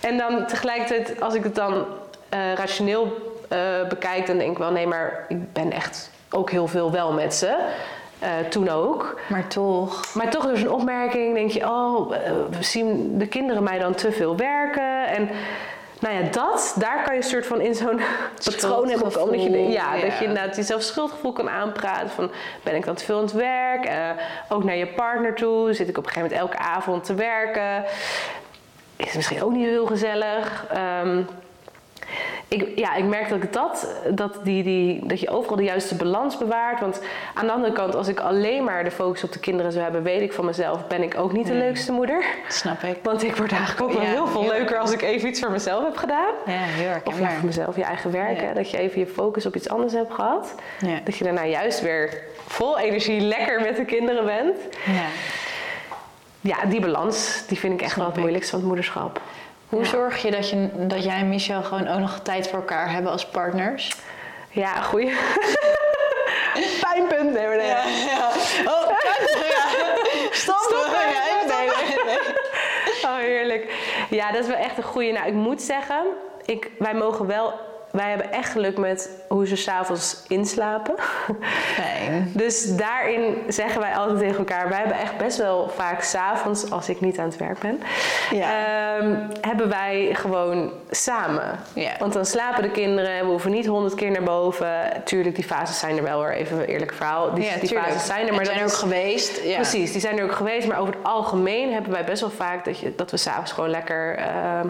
[0.00, 1.84] En dan tegelijkertijd, als ik het dan
[2.28, 6.66] eh, rationeel eh, bekijk, dan denk ik wel, nee, maar ik ben echt ook heel
[6.66, 7.56] veel wel met ze.
[8.18, 9.20] Eh, toen ook.
[9.28, 10.14] Maar toch.
[10.14, 14.12] Maar toch door zo'n opmerking denk je, oh, eh, zien de kinderen mij dan te
[14.12, 15.06] veel werken?
[15.06, 15.28] En
[16.00, 18.00] nou ja, dat, daar kan je een soort van in zo'n
[18.44, 19.32] patroon hebben komen.
[19.32, 20.00] Dat je, ja, ja.
[20.00, 22.10] dat je inderdaad jezelf schuldgevoel kan aanpraten.
[22.10, 22.30] Van,
[22.62, 23.90] ben ik dan te veel aan het werk?
[24.48, 25.72] Ook naar je partner toe.
[25.72, 27.84] Zit ik op een gegeven moment elke avond te werken?
[28.96, 30.66] Is het misschien ook niet heel gezellig?
[30.70, 31.22] Ehm,
[32.48, 35.94] ik, ja, ik merk dat ik dat, dat, die, die, dat je overal de juiste
[35.94, 36.80] balans bewaart.
[36.80, 37.00] Want
[37.34, 40.02] aan de andere kant, als ik alleen maar de focus op de kinderen zou hebben,
[40.02, 41.62] weet ik van mezelf, ben ik ook niet de Nee.
[41.62, 42.24] leukste moeder.
[42.48, 42.96] Snap ik.
[43.08, 45.50] Want ik word eigenlijk ook wel Ja, heel veel leuker als ik even iets voor
[45.50, 46.32] mezelf heb gedaan.
[46.46, 47.32] Ja, heel Of ja, herkenbaar.
[47.32, 48.40] voor mezelf, je eigen werk.
[48.40, 48.46] Ja.
[48.46, 50.54] hè, Dat je even je focus op iets anders hebt gehad.
[51.04, 54.56] Dat je daarna juist weer vol energie lekker met de kinderen bent.
[54.86, 55.02] Ja.
[56.40, 59.20] Ja, die balans, die vind ik echt Snap wel het moeilijkste van het moederschap.
[59.72, 62.90] Hoe zorg je dat, je dat jij en Michel gewoon ook nog tijd voor elkaar
[62.90, 63.92] hebben als partners?
[64.50, 65.12] Ja, goeie.
[66.80, 67.32] Pijnpunt.
[67.32, 67.66] Nee, nee.
[67.66, 67.82] ja.
[68.64, 69.14] Oh, ja.
[70.30, 70.56] Stop.
[70.56, 71.56] Stoppen, Ja, stoppen.
[71.56, 72.18] nee, nee, nee.
[73.04, 73.72] Oh, heerlijk.
[74.10, 75.12] Ja, dat is wel echt een goeie.
[75.12, 76.04] Nou, ik moet zeggen,
[76.44, 77.60] ik, wij mogen wel...
[77.92, 80.94] Wij hebben echt geluk met hoe ze s'avonds inslapen.
[81.50, 82.30] Fijn.
[82.42, 84.68] Dus daarin zeggen wij altijd tegen elkaar...
[84.68, 87.80] Wij hebben echt best wel vaak s'avonds, als ik niet aan het werk ben...
[88.30, 88.48] Ja.
[88.96, 91.58] ehm, hebben wij gewoon samen.
[91.74, 91.92] Ja.
[91.98, 95.02] Want dan slapen de kinderen, we hoeven niet honderd keer naar boven.
[95.04, 97.34] Tuurlijk, die fases zijn er wel hoor, even een eerlijk verhaal.
[97.34, 99.42] Die, ja, die fases zijn er, maar zijn dat er ook geweest.
[99.44, 99.54] Ja.
[99.54, 100.68] Precies, die zijn er ook geweest.
[100.68, 103.70] Maar over het algemeen hebben wij best wel vaak dat, je, dat we s'avonds gewoon
[103.70, 104.66] lekker, ehm,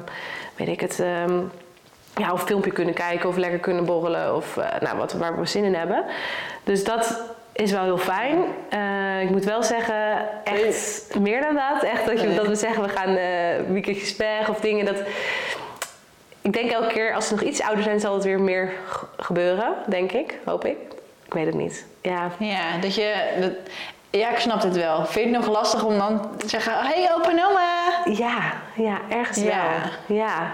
[0.56, 1.40] weet ik het, ehm,
[2.16, 5.38] ja, of een filmpje kunnen kijken of lekker kunnen borrelen of eh, nou, wat, waar
[5.40, 6.04] we zin in hebben.
[6.64, 7.20] Dus dat
[7.52, 8.38] is wel heel fijn.
[8.68, 11.82] Eh, ik moet wel zeggen, echt meer dan dat.
[11.82, 12.36] Echt dat, je, Nee.
[12.36, 14.84] dat we zeggen we gaan eh weekendjes weg of dingen.
[14.84, 14.96] Dat,
[16.40, 18.72] ik denk elke keer als ze nog iets ouder zijn zal het weer meer
[19.16, 20.76] gebeuren, denk ik, hoop ik.
[21.26, 21.86] Ik weet het niet.
[22.02, 23.14] Ja, Ja, dat je...
[23.40, 23.50] Dat,
[24.10, 25.06] ja, ik snap het wel.
[25.06, 26.72] Vind je het nog lastig om dan te zeggen...
[26.76, 28.02] Hey, opa en oma!
[28.04, 29.44] Ja, ja, ergens Ja.
[30.06, 30.16] wel.
[30.16, 30.52] Ja.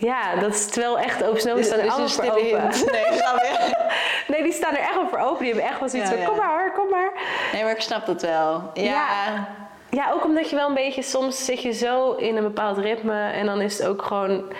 [0.00, 2.44] Ja, dat is terwijl echt open snow staan er Dit allemaal voor open.
[2.44, 2.84] hint.
[2.92, 3.74] Nee, snap je?
[4.32, 5.38] Nee, die staan er echt wel voor open.
[5.44, 6.28] Die hebben echt wel zoiets Ja, van, ja.
[6.28, 7.10] kom maar hoor, kom maar.
[7.52, 8.70] Nee, maar ik snap het wel.
[8.74, 8.82] Ja.
[8.82, 9.48] Ja.
[9.90, 13.30] Ja, ook omdat je wel een beetje, soms zit je zo in een bepaald ritme
[13.30, 14.52] en dan is het ook gewoon,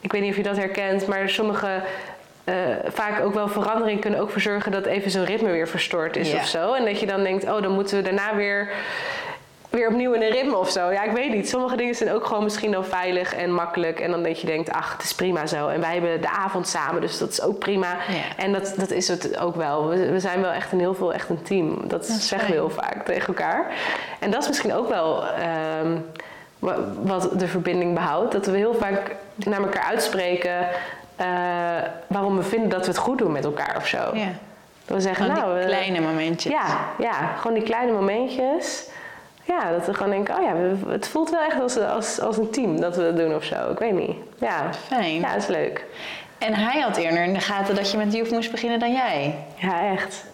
[0.00, 1.82] ik weet niet of je dat herkent, maar sommige,
[2.44, 2.54] eh,
[2.86, 6.34] vaak ook wel veranderingen kunnen ook voor zorgen dat even zo'n ritme weer verstoord is
[6.34, 6.72] of zo.
[6.72, 8.70] En dat je dan denkt, oh, dan moeten we daarna weer,
[9.74, 10.90] weer opnieuw in een ritme of zo.
[10.90, 11.48] Ja, ik weet niet.
[11.48, 14.72] Sommige dingen zijn ook gewoon misschien dan veilig en makkelijk en dan dat je denkt,
[14.72, 15.68] ach, het is prima zo.
[15.68, 17.88] En wij hebben de avond samen, dus dat is ook prima.
[18.08, 18.44] Ja.
[18.44, 19.88] En dat, dat is het ook wel.
[19.88, 21.74] We, we zijn wel echt een heel veel echt een team.
[21.80, 23.72] Dat, Dat zeggen we heel vaak tegen elkaar.
[24.18, 25.96] En dat is misschien ook wel ehm,
[26.58, 28.32] wa- wat de verbinding behoudt.
[28.32, 30.66] Dat we heel vaak naar elkaar uitspreken
[31.16, 31.26] eh,
[32.06, 33.98] waarom we vinden dat we het goed doen met elkaar of zo.
[34.14, 34.28] ja.
[34.86, 36.52] Dat we zeggen, Gewoon nou, die we- kleine momentjes.
[36.52, 36.66] ja,
[36.98, 38.88] ja, gewoon die kleine momentjes.
[39.44, 40.54] Ja, dat we gewoon denken, oh ja,
[40.90, 43.70] het voelt wel echt als, als, als een team dat we dat doen of zo.
[43.70, 44.16] Ik weet niet.
[44.38, 45.20] Ja, Fijn.
[45.20, 45.84] ja dat is leuk.
[46.38, 49.34] En hij had eerder in de gaten dat je met Joef moest beginnen dan jij.
[49.56, 50.24] Ja, echt.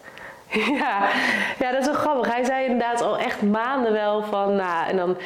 [0.80, 1.08] Ja.
[1.58, 2.32] ja, dat is wel grappig.
[2.34, 5.16] Hij zei inderdaad al echt maanden wel van, nou, en dan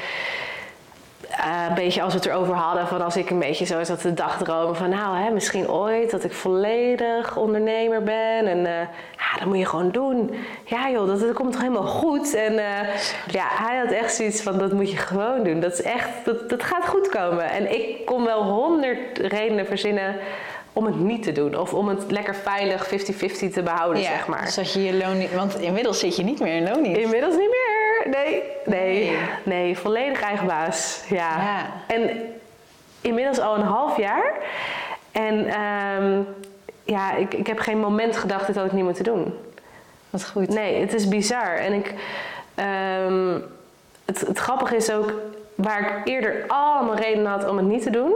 [1.37, 4.01] eh, een beetje als we het erover hadden, van als ik een beetje zo zat
[4.01, 8.81] te dagdromen van nou, hè, misschien ooit dat ik volledig ondernemer ben en uh,
[9.17, 10.35] ja, dat moet je gewoon doen.
[10.65, 12.35] Ja joh, dat, dat komt toch helemaal goed.
[12.35, 12.79] En uh,
[13.31, 15.61] ja, hij had echt zoiets van dat moet je gewoon doen.
[15.61, 17.51] Dat is echt, dat, dat gaat goed komen.
[17.51, 20.17] En ik kon wel honderd redenen verzinnen
[20.73, 21.59] om het niet te doen.
[21.59, 22.91] Of om het lekker veilig 50-50
[23.53, 24.45] te behouden, ja, zeg maar.
[24.45, 25.35] Dus dat je je loon niet...
[25.35, 27.01] Want inmiddels zit je niet meer in loondienst.
[27.01, 27.74] Inmiddels niet meer.
[28.05, 29.79] Nee, nee, nee.
[29.79, 31.05] volledig eigen baas.
[31.09, 31.37] Ja.
[31.37, 31.67] Ja.
[31.87, 32.11] En
[33.01, 34.33] inmiddels al een half jaar.
[35.13, 36.21] En ehm,
[36.85, 39.35] ja, ik, ik heb geen moment gedacht dit had ik niet moeten doen.
[40.11, 40.49] Wat goed.
[40.49, 41.57] Nee, het is bizar.
[41.57, 41.95] En ik...
[42.55, 43.39] ehm,
[44.05, 45.13] het, het grappige is ook...
[45.55, 48.13] Waar ik eerder allemaal redenen had om het niet te doen...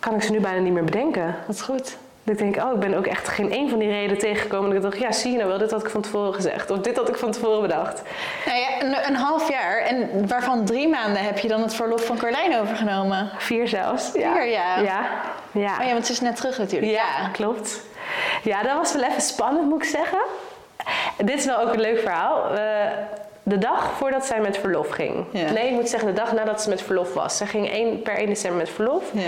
[0.00, 1.34] kan ik ze nu bijna niet meer bedenken.
[1.46, 1.96] Wat goed.
[2.26, 4.68] Dat ik denk, oh, ik ben ook echt geen één van die redenen tegengekomen.
[4.68, 6.70] Dat ik dacht, ja, zie je nou wel, dit had ik van tevoren gezegd.
[6.70, 8.02] Of dit had ik van tevoren bedacht.
[8.46, 9.78] Nou ja, een, een half jaar.
[9.78, 13.30] En waarvan drie maanden heb je dan het verlof van Carlijn overgenomen?
[13.38, 14.10] Vier zelfs.
[14.10, 14.80] Vier, ja.
[14.80, 15.06] Ja.
[15.52, 15.76] ja.
[15.80, 16.92] Oh ja, want ze is net terug natuurlijk.
[16.92, 17.80] Ja, klopt.
[18.42, 20.20] Ja, dat was wel even spannend, moet ik zeggen.
[21.16, 22.54] Dit is wel ook een leuk verhaal.
[22.54, 22.86] Eh,
[23.42, 25.24] de dag voordat zij met verlof ging.
[25.30, 25.50] Ja.
[25.50, 27.36] Nee, ik moet zeggen de dag nadat ze met verlof was.
[27.36, 29.02] Ze ging één, per 1 december met verlof.
[29.12, 29.22] Ja.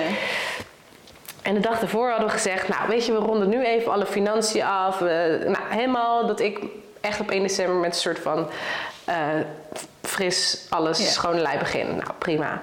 [1.49, 4.07] En de dag ervoor hadden we gezegd, nou weet je, we ronden nu even alle
[4.07, 4.99] financiën af.
[4.99, 6.59] We- nou, helemaal dat ik
[7.01, 8.49] echt op 1 december met een soort van
[9.05, 9.17] eh,
[10.03, 11.05] fris alles Ja.
[11.05, 11.87] schone lei begin.
[11.87, 12.61] Nou, prima.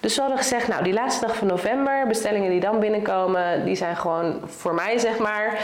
[0.00, 3.76] Dus we hadden gezegd, nou die laatste dag van november, bestellingen die dan binnenkomen, die
[3.76, 5.58] zijn gewoon voor mij, zeg maar.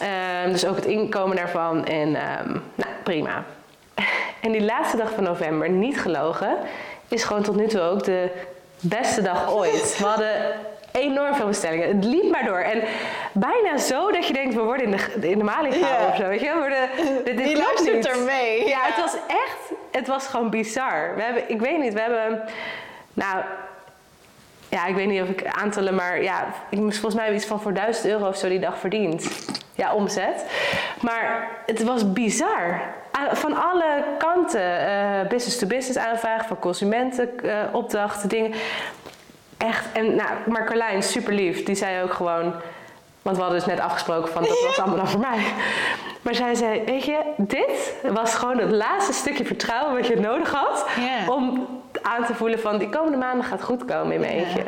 [0.00, 3.44] Ehm, dus ook het inkomen daarvan en ehm, nou, prima.
[4.40, 6.56] En die laatste dag van november, niet gelogen,
[7.08, 8.30] is gewoon tot nu toe ook de
[8.80, 9.96] beste dag ooit.
[9.98, 10.32] We hadden
[11.00, 11.88] enorm veel bestellingen.
[11.96, 12.58] Het liep maar door.
[12.58, 12.82] En
[13.32, 16.10] bijna zo dat je denkt, we worden in de, in de maling gehouden Ja.
[16.12, 16.28] of zo.
[16.28, 16.48] Weet je?
[16.52, 16.88] We worden,
[17.24, 18.68] dit, dit Die luistert er mee.
[18.68, 21.12] Ja, het was echt, het was gewoon bizar.
[21.16, 22.42] We hebben, ik weet niet, we hebben,
[23.12, 23.42] nou,
[24.68, 27.60] ja, ik weet niet of ik aantallen, maar ja, ik moest volgens mij iets van
[27.60, 29.46] voor 1000 euro of zo die dag verdiend.
[29.74, 30.44] Ja, omzet.
[31.00, 32.80] Maar het was bizar.
[33.32, 38.52] Van alle kanten, eh, business-to-business aanvragen, van consumenten, eh, opdrachten, dingen.
[39.56, 42.54] Echt, en nou, maar Carlijn, super lief, die zei ook gewoon,
[43.22, 45.44] want we hadden dus net afgesproken van dat was allemaal dan voor mij.
[46.22, 50.52] Maar zij zei, weet je, dit was gewoon het laatste stukje vertrouwen wat je nodig
[50.52, 50.86] had
[51.28, 51.66] om
[52.02, 54.62] aan te voelen van die komende maanden gaat goed komen in mijn eentje.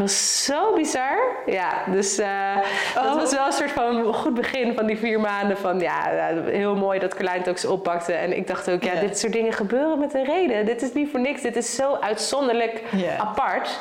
[0.00, 1.18] Was zo bizar.
[1.46, 2.56] Ja, dus eh,
[2.94, 3.14] dat Oh.
[3.14, 5.56] was wel een soort van goed begin van die vier maanden.
[5.56, 6.02] Van ja,
[6.44, 8.12] heel mooi dat Carlijn het ook zo oppakte.
[8.12, 10.66] En ik dacht ook, ja, dit soort dingen gebeuren met een reden.
[10.66, 11.42] Dit is niet voor niks.
[11.42, 12.82] Dit is zo uitzonderlijk
[13.18, 13.78] apart.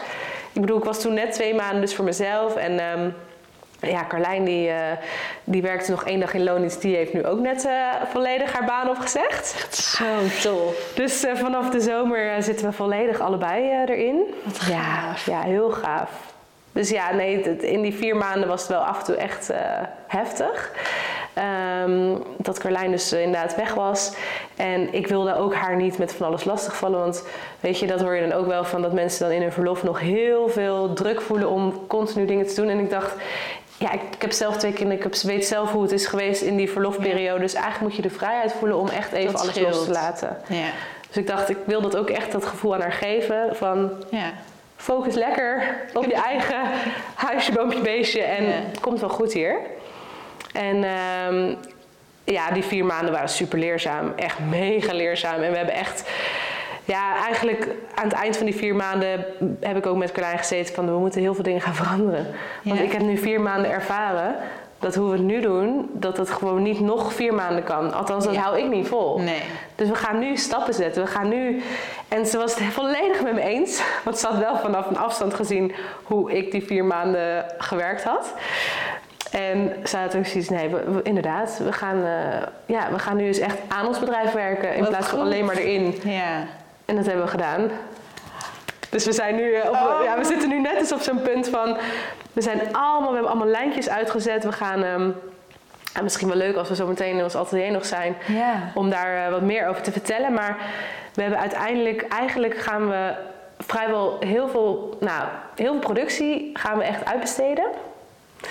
[0.53, 2.55] Ik bedoel, ik was toen net twee maanden dus voor mezelf.
[2.55, 3.09] En ehm,
[3.81, 4.75] ja, Carlijn die, eh,
[5.43, 6.81] die werkte nog één dag in loondienst.
[6.81, 7.73] Die heeft nu ook net eh,
[8.11, 9.75] volledig haar baan opgezegd.
[9.75, 10.03] Zo
[10.41, 10.91] tof.
[10.95, 14.21] Dus eh, vanaf de zomer zitten we volledig allebei erin.
[14.43, 15.25] Wat Ja, gaaf.
[15.25, 16.09] ja, heel gaaf.
[16.71, 19.51] Dus ja, nee, het- in die vier maanden was het wel af en toe echt
[20.07, 20.71] heftig.
[21.33, 24.13] Ehm, dat Carlijn dus inderdaad weg was.
[24.55, 26.99] En ik wilde ook haar niet met van alles lastigvallen.
[26.99, 27.23] Want
[27.59, 29.83] weet je, dat hoor je dan ook wel van dat mensen dan in hun verlof
[29.83, 32.69] nog heel veel druk voelen om continu dingen te doen.
[32.69, 33.13] En ik dacht,
[33.79, 35.05] ja, ik, ik heb zelf twee kinderen.
[35.05, 37.39] Ik weet zelf hoe het is geweest in die verlofperiode.
[37.39, 39.75] Dus eigenlijk moet je de vrijheid voelen om echt even Dat alles scheelt.
[39.75, 40.37] los te laten.
[40.47, 40.67] Ja.
[41.07, 43.55] Dus ik dacht, ik wil dat ook echt dat gevoel aan haar geven.
[43.55, 44.31] Van Ja.
[44.75, 45.63] focus lekker
[45.93, 46.61] op je eigen
[47.27, 48.21] huisje, boompje, beestje.
[48.21, 48.49] En Ja.
[48.51, 49.55] het komt wel goed hier.
[50.53, 51.53] En ehm,
[52.23, 54.13] ja, die vier maanden waren super leerzaam.
[54.15, 55.41] Echt mega leerzaam.
[55.41, 56.09] En we hebben echt...
[56.89, 59.25] Ja, eigenlijk aan het eind van die vier maanden
[59.59, 60.85] heb ik ook met Carlijn gezeten van...
[60.85, 62.27] we moeten heel veel dingen gaan veranderen.
[62.63, 62.85] Want Ja.
[62.85, 64.35] ik heb nu vier maanden ervaren
[64.79, 65.89] dat hoe we het nu doen...
[65.93, 67.93] dat het gewoon niet nog vier maanden kan.
[67.93, 68.41] Althans, dat Ja.
[68.41, 69.19] hou ik niet vol.
[69.19, 69.41] Nee.
[69.75, 71.03] Dus we gaan nu stappen zetten.
[71.03, 71.61] We gaan nu.
[72.07, 73.81] En ze was het volledig met me eens.
[74.03, 75.73] Want ze had wel vanaf een afstand gezien
[76.03, 78.33] hoe ik die vier maanden gewerkt had.
[79.31, 83.17] En ze had ook zoiets, nee, we- we- inderdaad, we gaan, eh, ja, we gaan
[83.17, 85.95] nu eens echt aan ons bedrijf werken in Wat plaats van alleen maar erin.
[86.03, 86.43] Ja.
[86.89, 87.71] En dat hebben we gedaan.
[88.89, 90.03] Dus we zijn nu, eh, op, Oh.
[90.03, 91.77] ja, we zitten nu net eens op zo'n punt van,
[92.33, 94.43] we zijn allemaal, we hebben allemaal lijntjes uitgezet.
[94.43, 95.09] We gaan, ehm,
[95.93, 98.15] en misschien wel leuk als we zo meteen in ons atelier nog zijn,
[98.73, 100.33] om daar eh, wat meer over te vertellen.
[100.33, 100.57] Maar
[101.13, 103.13] we hebben uiteindelijk, eigenlijk gaan we
[103.57, 105.23] vrijwel heel veel, nou,
[105.55, 107.65] heel veel productie gaan we echt uitbesteden.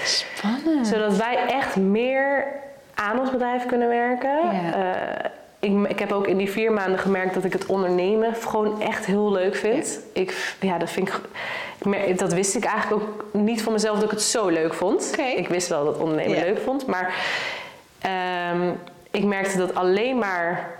[0.04, 0.86] Spannend.
[0.86, 2.46] Zodat wij echt meer
[2.94, 4.40] aan ons bedrijf kunnen werken.
[4.50, 8.80] Eh, ik, ik heb ook in die vier maanden gemerkt dat ik het ondernemen gewoon
[8.82, 10.00] echt heel leuk vind.
[10.12, 14.10] Ik, ja, dat, vind ik, dat wist ik eigenlijk ook niet van mezelf dat ik
[14.10, 15.18] het zo leuk vond.
[15.36, 16.44] Ik wist wel dat ondernemen Ja.
[16.44, 16.86] leuk vond.
[16.86, 17.14] Maar
[17.98, 18.70] ehm,
[19.10, 20.70] ik merkte dat alleen maar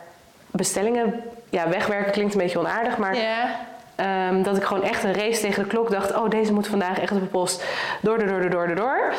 [0.50, 3.66] bestellingen ja, wegwerken klinkt een beetje onaardig, maar Ja.
[3.96, 7.00] Ehm, dat ik gewoon echt een race tegen de klok dacht: oh, deze moet vandaag
[7.00, 7.64] echt op de post.
[8.02, 9.12] Door, door, door, door, door, door.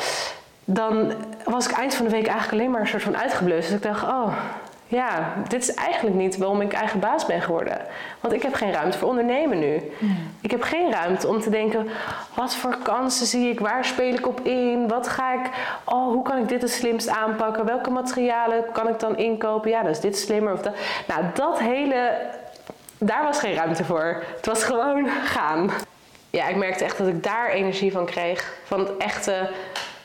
[0.65, 1.13] Dan
[1.45, 3.67] was ik eind van de week eigenlijk alleen maar een soort van uitgeblust.
[3.67, 4.33] Dus ik dacht: oh,
[4.91, 7.81] ja, dit is eigenlijk niet waarom ik eigen baas ben geworden.
[8.19, 9.91] Want ik heb geen ruimte voor ondernemen nu.
[10.41, 11.87] Ik heb geen ruimte om te denken:
[12.35, 13.59] wat voor kansen zie ik?
[13.59, 14.87] Waar speel ik op in?
[14.87, 15.49] Wat ga ik?
[15.83, 17.65] Oh, hoe kan ik dit het slimst aanpakken?
[17.65, 19.69] Welke materialen kan ik dan inkopen?
[19.69, 20.75] Ja, dat is dit slimmer of dat.
[21.07, 22.11] Nou, dat hele
[22.99, 24.23] daar was geen ruimte voor.
[24.35, 25.69] Het was gewoon gaan.
[26.29, 28.53] Ja, ik merkte echt dat ik daar energie van kreeg.
[28.63, 29.49] Van het echte,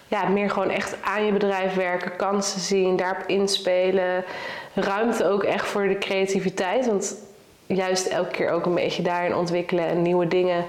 [0.07, 4.25] ja, meer gewoon echt aan je bedrijf werken, kansen zien, daarop inspelen.
[4.75, 6.87] Ruimte ook echt voor de creativiteit.
[6.87, 7.17] Want
[7.67, 10.65] juist elke keer ook een beetje daarin ontwikkelen en nieuwe dingen.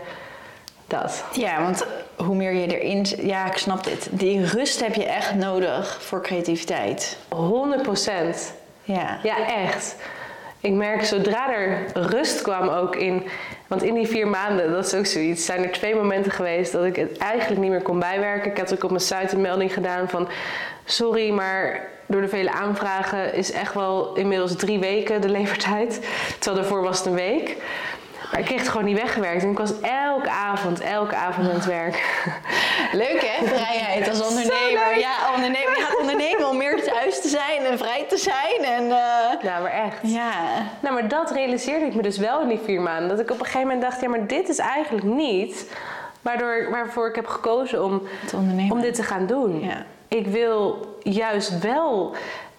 [0.88, 1.26] Dat.
[1.34, 3.06] Ja, want hoe meer je erin...
[3.28, 4.08] Ja, ik snap dit.
[4.12, 7.18] Die rust heb je echt nodig voor creativiteit.
[7.30, 8.54] 100 procent.
[8.84, 9.20] Ja.
[9.24, 9.96] Ja, echt.
[10.60, 13.28] Ik merk zodra er rust kwam ook in.
[13.68, 16.86] Want in die vier maanden, dat is ook zoiets, zijn er twee momenten geweest dat
[16.86, 18.52] ik het eigenlijk niet meer kon bijwerken.
[18.52, 20.28] Ik had ook op mijn site een melding gedaan van.
[20.86, 26.08] Sorry, maar door de vele aanvragen is echt wel inmiddels drie weken de levertijd.
[26.40, 27.58] Terwijl daarvoor was het een week.
[28.32, 29.44] Maar ik kreeg het gewoon niet weggewerkt.
[29.44, 32.26] En ik was elke avond, elke avond aan het werk.
[33.04, 35.00] Leuk hè, vrijheid als ondernemer.
[35.00, 35.76] Ja, ondernemer.
[35.76, 38.64] Gaat ondernemen om meer thuis te zijn en vrij te zijn.
[38.64, 39.98] En, eh, Nou, maar echt.
[40.02, 40.32] ja.
[40.80, 43.10] Nou, maar dat realiseerde ik me dus wel in die vier maanden.
[43.10, 45.72] Dat ik op een gegeven moment dacht, ja, maar dit is eigenlijk niet
[46.22, 48.02] waardoor, waarvoor ik heb gekozen om,
[48.70, 49.64] om dit te gaan doen.
[49.64, 49.86] Ja.
[50.16, 52.16] Ik wil juist wel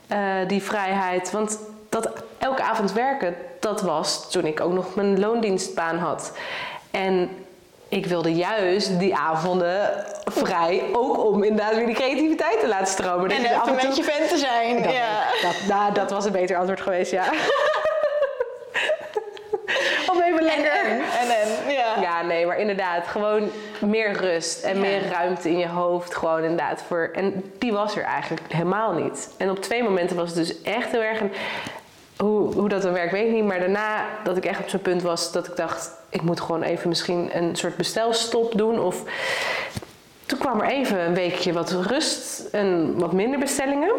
[0.09, 1.31] eh, die vrijheid.
[1.31, 6.33] Want dat elke avond werken, dat was toen ik ook nog mijn loondienstbaan had.
[6.91, 7.31] En
[7.89, 9.91] ik wilde juist die avonden
[10.25, 13.29] vrij, ook om inderdaad weer die creativiteit te laten stromen.
[13.29, 14.83] Dat En af en toe- met je vent te zijn.
[14.83, 15.23] dat, ja.
[15.43, 17.25] dat, nou, dat was een beter antwoord geweest, ja.
[20.25, 20.73] Even lekker.
[20.73, 21.29] En, en,
[21.67, 22.01] en, ja.
[22.01, 24.81] Ja, nee, maar inderdaad, gewoon meer rust en Ja.
[24.81, 26.15] meer ruimte in je hoofd.
[26.15, 27.11] Gewoon inderdaad voor.
[27.15, 29.31] En die was er eigenlijk helemaal niet.
[29.37, 31.21] En op twee momenten was het dus echt heel erg.
[31.21, 31.33] Een,
[32.17, 33.45] hoe, hoe dat dan werkt, weet ik niet.
[33.45, 36.63] Maar daarna dat ik echt op zo'n punt was dat ik dacht: ik moet gewoon
[36.63, 38.81] even misschien een soort bestelstop doen.
[38.81, 39.03] Of
[40.27, 43.93] toen kwam er even een weekje wat rust en wat minder bestellingen.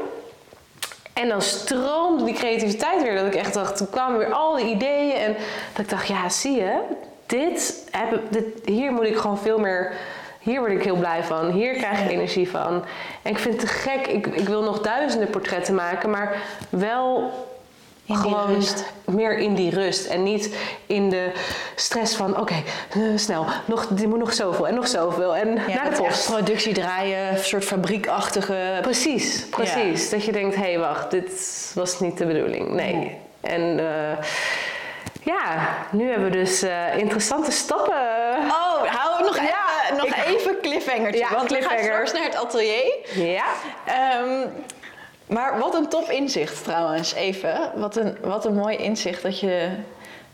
[1.17, 3.15] En dan stroomde die creativiteit weer.
[3.15, 5.15] Dat ik echt dacht, toen kwamen weer al die ideeën.
[5.15, 5.35] En
[5.73, 6.79] dat ik dacht, ja, zie je,
[7.25, 9.93] dit, heb, dit, hier moet ik gewoon veel meer.
[10.39, 11.51] Hier word ik heel blij van.
[11.51, 12.83] Hier krijg ik energie van.
[13.21, 14.07] En ik vind het te gek.
[14.07, 16.35] Ik, ik wil nog duizenden portretten maken, maar
[16.69, 17.31] wel
[18.07, 18.85] In die gewoon rust.
[19.05, 20.05] meer in die rust.
[20.05, 21.31] En niet in de
[21.75, 22.53] stress van, oké,
[22.93, 25.35] eh, snel, nog, er moet nog zoveel en nog zoveel.
[25.35, 26.25] En Ja, naar de post.
[26.31, 28.77] productie draaien, een soort fabriekachtige.
[28.81, 30.09] Precies, precies.
[30.09, 31.31] Dat je denkt, hé hey, wacht, dit
[31.75, 32.69] was niet de bedoeling.
[32.69, 33.17] Nee.
[33.41, 34.25] En eh,
[35.23, 37.93] ja, nu hebben we dus eh, interessante stappen.
[38.47, 39.43] Oh, hou nog, Ja,
[39.83, 41.19] even, nog ik- even cliffhangertje.
[41.19, 42.07] Ja, want we gaan cliffhanger.
[42.07, 42.93] straks naar het atelier.
[43.13, 43.45] Ja.
[43.85, 44.47] Ehm,
[45.27, 47.71] maar wat een top inzicht trouwens, even.
[47.75, 49.69] Wat een, wat een mooi inzicht dat je,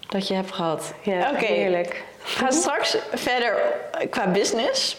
[0.10, 0.94] dat je hebt gehad.
[1.02, 2.04] Ja, Oké, heerlijk.
[2.24, 3.56] we gaan straks verder
[4.10, 4.98] qua business.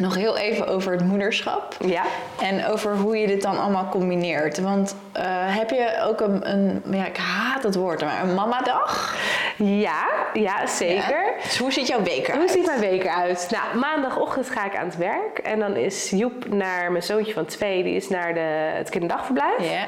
[0.00, 1.76] Nog heel even over het moederschap.
[1.86, 2.02] Ja.
[2.40, 4.60] En over hoe je dit dan allemaal combineert.
[4.60, 5.24] Want eh,
[5.56, 9.16] heb je ook een, een, ja, ik haat het woord, maar een mamadag?
[9.56, 11.24] Ja, ja, zeker.
[11.24, 11.42] Ja.
[11.42, 12.38] Dus hoe ziet jouw week eruit?
[12.38, 13.48] Hoe ziet mijn week eruit?
[13.50, 15.38] Nou, maandagochtend ga ik aan het werk.
[15.38, 17.82] En dan is Joep naar mijn zoontje van twee.
[17.82, 19.70] Die is naar de, het kinderdagverblijf.
[19.70, 19.86] Ja.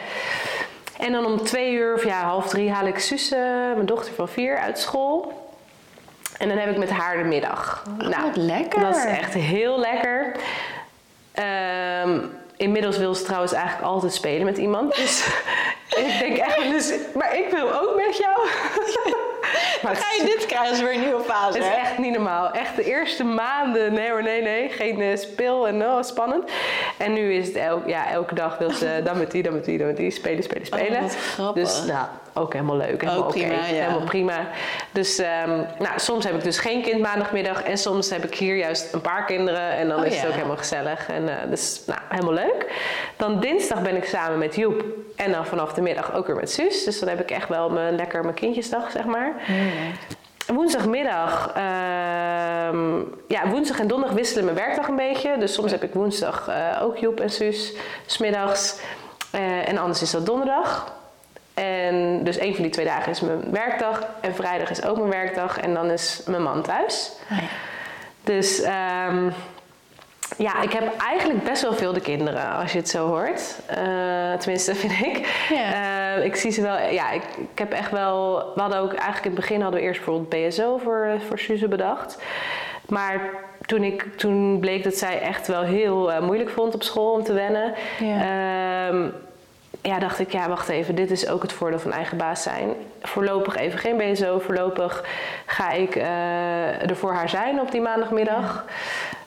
[0.98, 4.28] En dan om twee uur of ja, half drie haal ik Suze, mijn dochter van
[4.28, 5.47] vier, uit school.
[6.38, 7.84] En dan heb ik met haar de middag.
[7.98, 8.80] Nou, wat lekker.
[8.80, 10.32] Dat is echt heel lekker.
[11.32, 12.20] Ehm,
[12.56, 14.96] inmiddels wil ze trouwens eigenlijk altijd spelen met iemand.
[14.96, 15.26] Dus
[16.04, 18.38] ik denk echt eens, maar ik wil ook met jou.
[19.82, 21.46] maar Ga je dit krijgen weer een nieuwe fase.
[21.46, 21.74] het is hè?
[21.80, 22.50] echt niet normaal.
[22.50, 24.68] Echt de eerste maanden, nee hoor, nee, nee.
[24.68, 26.50] Geen eh, speel en oh, spannend.
[26.96, 29.64] En nu is het el- ja, elke dag wil ze dan met die, dan met
[29.64, 30.10] die, dan met die.
[30.10, 30.96] Spelen, spelen, spelen.
[30.96, 31.62] Oh, wat grappig.
[31.64, 33.00] Dus nou, ook helemaal leuk.
[33.00, 33.60] Helemaal Ook prima, ja.
[33.62, 34.48] Helemaal prima.
[34.92, 37.62] Dus ehm, nou, soms heb ik dus geen kind maandagmiddag.
[37.62, 39.70] En soms heb ik hier juist een paar kinderen.
[39.70, 41.08] En dan Oh, is het ook helemaal gezellig.
[41.08, 42.66] En uh, dus nou, helemaal leuk.
[43.16, 44.84] Dan dinsdag ben ik samen met Joep.
[45.16, 46.84] En dan vanaf de middag ook weer met Suus.
[46.84, 49.37] Dus dan heb ik echt wel mijn, lekker mijn kindjesdag, zeg maar.
[50.46, 55.36] Woensdagmiddag, ehm, ja, woensdag en donderdag wisselen mijn werkdag een beetje.
[55.38, 57.72] Dus soms heb ik woensdag eh, ook Joep en Suus,
[58.06, 58.80] smiddags.
[59.30, 60.96] Eh en anders is dat donderdag.
[61.54, 64.06] En dus een van die twee dagen is mijn werkdag.
[64.20, 65.58] En vrijdag is ook mijn werkdag.
[65.58, 67.12] En dan is mijn man thuis.
[67.30, 67.44] Oh ja.
[68.22, 69.30] Dus ehm,
[70.36, 73.58] ja, ik heb eigenlijk best wel veel de kinderen, als je het zo hoort.
[73.70, 75.46] Uh, tenminste, vind ik.
[75.50, 76.16] Ja.
[76.16, 77.22] Uh, ik zie ze wel, ja, ik,
[77.52, 78.36] ik, heb echt wel...
[78.54, 81.68] We hadden ook eigenlijk in het begin hadden we eerst bijvoorbeeld BSO voor, voor Suze
[81.68, 82.18] bedacht.
[82.88, 83.20] Maar
[83.66, 87.22] toen, ik, toen bleek dat zij echt wel heel uh, moeilijk vond op school om
[87.22, 87.74] te wennen.
[87.98, 88.88] Ja.
[88.88, 89.12] Um,
[89.82, 92.72] ja, dacht ik, ja, wacht even, dit is ook het voordeel van eigen baas zijn.
[93.02, 95.04] Voorlopig even geen BSO, voorlopig
[95.46, 98.64] ga ik er voor haar zijn op die maandagmiddag.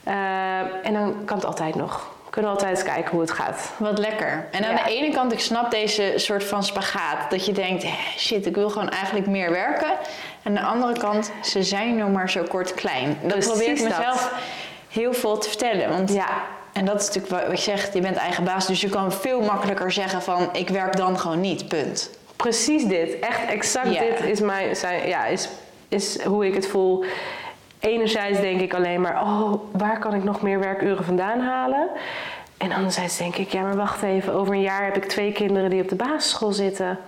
[0.08, 2.10] Uh, en dan kan het altijd nog.
[2.26, 3.72] We kunnen altijd kijken hoe het gaat.
[3.78, 4.48] Wat lekker.
[4.52, 7.30] En aan de ene kant, ik snap deze soort van spagaat.
[7.30, 7.86] Dat je denkt,
[8.18, 9.92] shit, ik wil gewoon eigenlijk meer werken.
[10.44, 13.18] En aan de andere kant, ze zijn nog maar zo kort klein.
[13.22, 14.32] Dat Precies probeer ik mezelf dat.
[14.90, 15.90] heel veel te vertellen.
[15.90, 16.28] Want ja.
[16.74, 18.68] En dat is natuurlijk wat je zegt, je bent eigen baas.
[18.68, 22.10] Dus je kan veel makkelijker zeggen van, ik werk dan gewoon niet, punt.
[22.36, 23.20] Precies dit.
[23.20, 25.50] Echt exact dit is, mijn, zijn, ja, is,
[25.88, 27.04] is hoe ik het voel.
[27.82, 31.90] Enerzijds denk ik alleen maar, oh, waar kan ik nog meer werkuren vandaan halen?
[32.58, 35.70] En anderzijds denk ik, ja, maar wacht even, over een jaar heb ik twee kinderen
[35.70, 37.00] die op de basisschool zitten.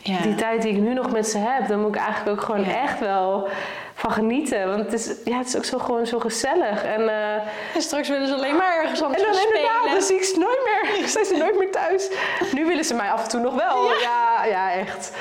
[0.00, 0.18] Ja.
[0.22, 2.64] Die tijd die ik nu nog met ze heb, dan moet ik eigenlijk ook gewoon
[2.64, 3.48] echt wel
[3.94, 4.68] van genieten.
[4.68, 6.84] Want het is, ja, het is ook zo, gewoon zo gezellig.
[6.84, 7.34] En, uh,
[7.74, 9.42] en straks willen ze alleen maar ergens anders en dan.
[9.42, 11.08] Inderdaad, dan zie ik ze nooit meer.
[11.14, 12.08] zijn ze nooit meer thuis.
[12.52, 13.84] Nu willen ze mij af en toe nog wel.
[13.84, 15.12] Ja, ja, ja echt.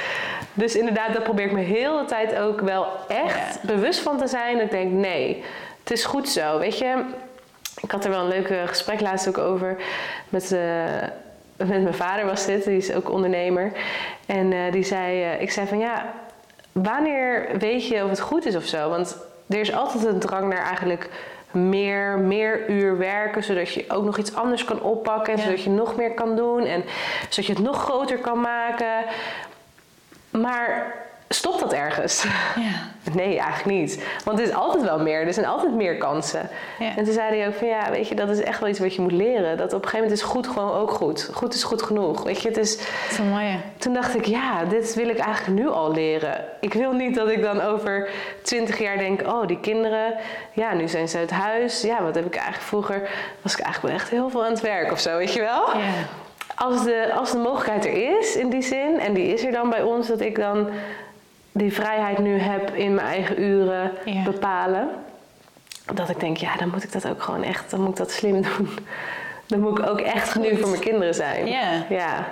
[0.56, 4.28] Dus inderdaad, daar probeer ik me heel de tijd ook wel echt bewust van te
[4.28, 4.62] zijn.
[4.62, 5.44] Ik denk, nee,
[5.80, 6.60] het is goed zo.
[6.60, 7.04] Weet je,
[7.82, 9.78] ik had er wel een leuk gesprek laatst ook over
[10.30, 10.52] met...
[10.52, 10.62] Uh,
[11.58, 13.72] met mijn vader was dit, die is ook ondernemer.
[14.26, 16.14] En uh, die zei, uh, ik zei van ja,
[16.72, 18.90] wanneer weet je of het goed is of zo?
[18.90, 19.18] Want
[19.50, 21.10] er is altijd een drang naar eigenlijk
[21.52, 25.96] meer, meer uur werken, zodat je ook nog iets anders kan oppakken, zodat je nog
[25.96, 26.84] meer kan doen en
[27.30, 29.04] zodat je het nog groter kan maken.
[30.42, 30.94] Maar
[31.30, 32.24] stopt dat ergens?
[32.56, 33.14] Ja.
[33.14, 34.04] Nee, eigenlijk niet.
[34.24, 35.28] Want het is altijd wel meer.
[35.28, 36.50] Er zijn altijd meer kansen.
[36.80, 36.96] Ja.
[36.96, 38.96] En toen zei hij ook van ja, weet je, dat is echt wel iets wat
[38.96, 39.58] je moet leren.
[39.58, 41.30] Dat op een gegeven moment is goed gewoon ook goed.
[41.34, 42.24] Goed is goed genoeg.
[42.24, 42.78] Weet je, het is...
[42.78, 43.60] Dat is mooi.
[43.78, 46.46] Toen dacht ik, ja, dit wil ik eigenlijk nu al leren.
[46.60, 48.10] Ik wil niet dat ik dan over
[48.42, 50.14] twintig jaar denk, oh, die kinderen,
[50.52, 51.82] ja, nu zijn ze uit huis.
[51.82, 53.10] Ja, wat heb ik eigenlijk vroeger,
[53.42, 55.78] was ik eigenlijk wel echt heel veel aan het werk of zo, weet je wel?
[55.78, 55.84] Ja.
[56.56, 59.70] Als de, als de mogelijkheid er is in die zin, en die is er dan
[59.70, 60.70] bij ons, dat ik dan
[61.52, 63.92] die vrijheid nu heb in mijn eigen uren
[64.24, 64.90] bepalen.
[65.94, 68.12] Dat ik denk, ja, dan moet ik dat ook gewoon echt, dan moet ik dat
[68.12, 68.70] slim doen.
[69.46, 71.48] Dan moet ik ook echt nu voor mijn kinderen zijn.
[71.48, 71.86] Ja.
[71.90, 72.28] ja.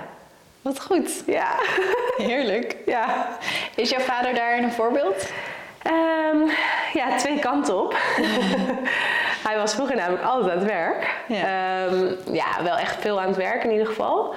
[0.62, 1.22] Wat goed.
[1.26, 1.54] Ja.
[2.16, 2.76] Heerlijk.
[2.86, 3.28] Ja.
[3.74, 5.32] Is jouw vader daar een voorbeeld?
[5.86, 6.50] Um,
[6.92, 7.96] ja, twee kanten op.
[9.44, 11.14] hij was vroeger namelijk altijd aan het werk.
[11.28, 11.84] Ja.
[11.86, 14.34] Um, ja, wel echt veel aan het werk in ieder geval.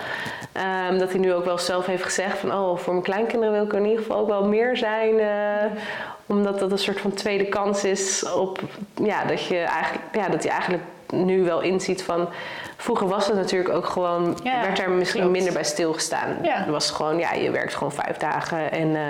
[0.90, 2.54] Um, dat hij nu ook wel zelf heeft gezegd van...
[2.54, 5.14] oh, voor mijn kleinkinderen wil ik er in ieder geval ook wel meer zijn.
[5.14, 5.80] Uh,
[6.26, 8.60] omdat dat een soort van tweede kans is op...
[9.04, 12.30] Ja, dat, je eigenlijk, ja, dat hij eigenlijk nu wel inziet van...
[12.78, 14.40] Vroeger was het natuurlijk ook gewoon...
[14.44, 15.36] Ja, werd er misschien klopt.
[15.36, 16.38] minder bij stilgestaan.
[16.42, 16.58] Ja.
[16.58, 18.88] Het was gewoon, ja, je werkt gewoon vijf dagen en...
[18.88, 19.02] Uh,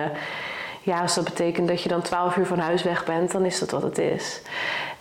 [0.82, 3.60] ja, als dat betekent dat je dan 12 uur van huis weg bent, dan is
[3.60, 4.41] dat wat het is.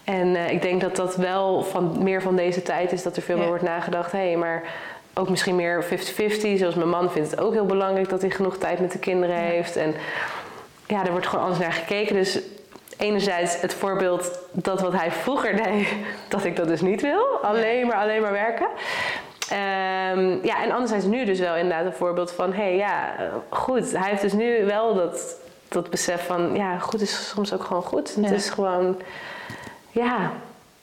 [0.06, 3.22] En uh, ik denk dat dat wel van, meer van deze tijd is dat er
[3.22, 3.40] veel ja.
[3.40, 4.12] meer wordt nagedacht.
[4.12, 4.62] Hé, hey, maar
[5.14, 5.88] ook misschien meer 50-50.
[6.56, 9.36] Zoals mijn man vindt het ook heel belangrijk dat hij genoeg tijd met de kinderen
[9.36, 9.76] heeft.
[9.76, 9.94] En
[10.86, 12.14] ja, er wordt gewoon anders naar gekeken.
[12.14, 12.40] Dus
[12.96, 15.88] enerzijds het voorbeeld dat wat hij vroeger deed,
[16.28, 17.24] dat ik dat dus niet wil.
[17.42, 18.66] Alleen maar, alleen maar werken.
[19.52, 22.52] Um, ja, en anderzijds nu dus wel inderdaad een voorbeeld van...
[22.52, 23.14] hé, hey, ja,
[23.48, 23.92] goed.
[23.92, 25.36] Hij heeft dus nu wel dat,
[25.68, 26.54] dat besef van...
[26.54, 28.14] ja, goed is soms ook gewoon goed.
[28.14, 28.96] Het is gewoon...
[30.04, 30.30] Ja.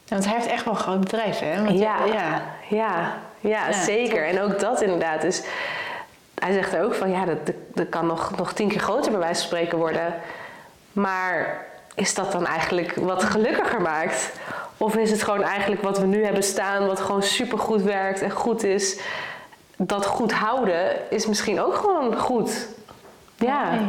[0.08, 1.64] Want hij heeft echt wel een groot bedrijf, hè?
[1.64, 4.28] Want ja, ja, ja, ja, zeker.
[4.28, 5.22] En ook dat inderdaad.
[5.22, 5.44] Dus
[6.40, 7.38] hij zegt er ook van, ja, dat,
[7.74, 10.14] dat kan nog, nog tien keer groter bij wijze van spreken worden.
[10.92, 14.32] Maar is dat dan eigenlijk wat gelukkiger maakt?
[14.78, 18.32] Of is het gewoon eigenlijk wat we nu hebben staan, wat gewoon supergoed werkt en
[18.32, 19.00] goed is?
[19.78, 22.68] Dat goed houden is misschien ook gewoon goed.
[23.36, 23.80] Ja.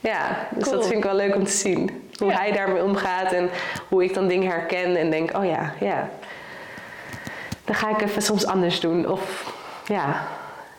[0.00, 2.01] Ja, dus dat vind ik wel leuk om te zien.
[2.22, 3.50] Hoe hij daarmee omgaat en
[3.88, 6.08] hoe ik dan dingen herken en denk, oh ja, ja.
[7.64, 9.08] Dan ga ik even soms anders doen.
[9.08, 9.52] Of
[9.86, 10.26] ja,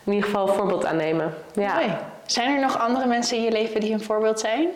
[0.03, 1.33] in ieder geval een voorbeeld aannemen.
[1.53, 1.73] Ja.
[1.73, 1.95] Mooi.
[2.25, 4.67] Zijn er nog andere mensen in je leven die een voorbeeld zijn?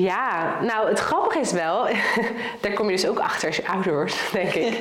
[0.00, 1.86] Ja, nou het grappige is wel,
[2.60, 4.78] daar kom je dus ook achter als je ouder wordt, denk ik.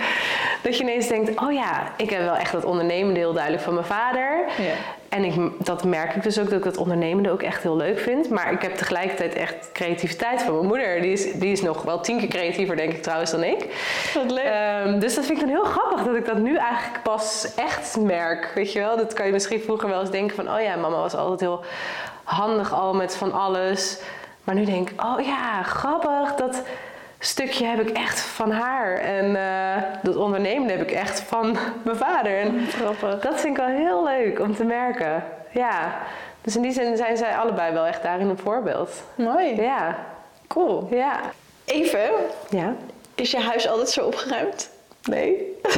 [0.61, 3.73] dat je ineens denkt, oh ja, ik heb wel echt dat ondernemende heel duidelijk van
[3.73, 4.45] mijn vader.
[4.57, 4.73] Ja.
[5.09, 7.99] En ik, dat merk ik dus ook, dat ik dat ondernemende ook echt heel leuk
[7.99, 8.29] vind.
[8.29, 11.01] Maar ik heb tegelijkertijd echt creativiteit van mijn moeder.
[11.01, 13.65] Die is, die is nog wel tien keer creatiever, denk ik trouwens, dan ik.
[14.13, 14.83] Wat leuk.
[14.85, 17.97] Um, dus dat vind ik dan heel grappig, dat ik dat nu eigenlijk pas echt
[17.99, 18.51] merk.
[18.55, 20.53] Weet je wel, dat kan je misschien vroeger wel eens denken van...
[20.53, 21.63] oh ja, mama was altijd heel
[22.23, 23.99] handig al met van alles...
[24.47, 26.61] Maar nu denk ik, oh ja, grappig dat,
[27.19, 28.97] stukje heb ik echt van haar.
[28.97, 32.39] En eh, dat ondernemen heb ik echt van mijn vader.
[32.39, 33.19] En Grappig.
[33.19, 35.23] dat vind ik wel heel leuk om te merken.
[35.51, 35.97] Ja.
[36.41, 39.03] Dus in die zin zijn zij allebei wel echt daarin een voorbeeld.
[39.15, 39.61] Mooi.
[39.61, 39.95] Ja.
[40.47, 40.87] Cool.
[40.91, 41.19] Ja.
[41.65, 42.09] Even,
[42.49, 42.75] Ja.
[43.15, 44.69] is je huis altijd zo opgeruimd?
[45.03, 45.31] Nee.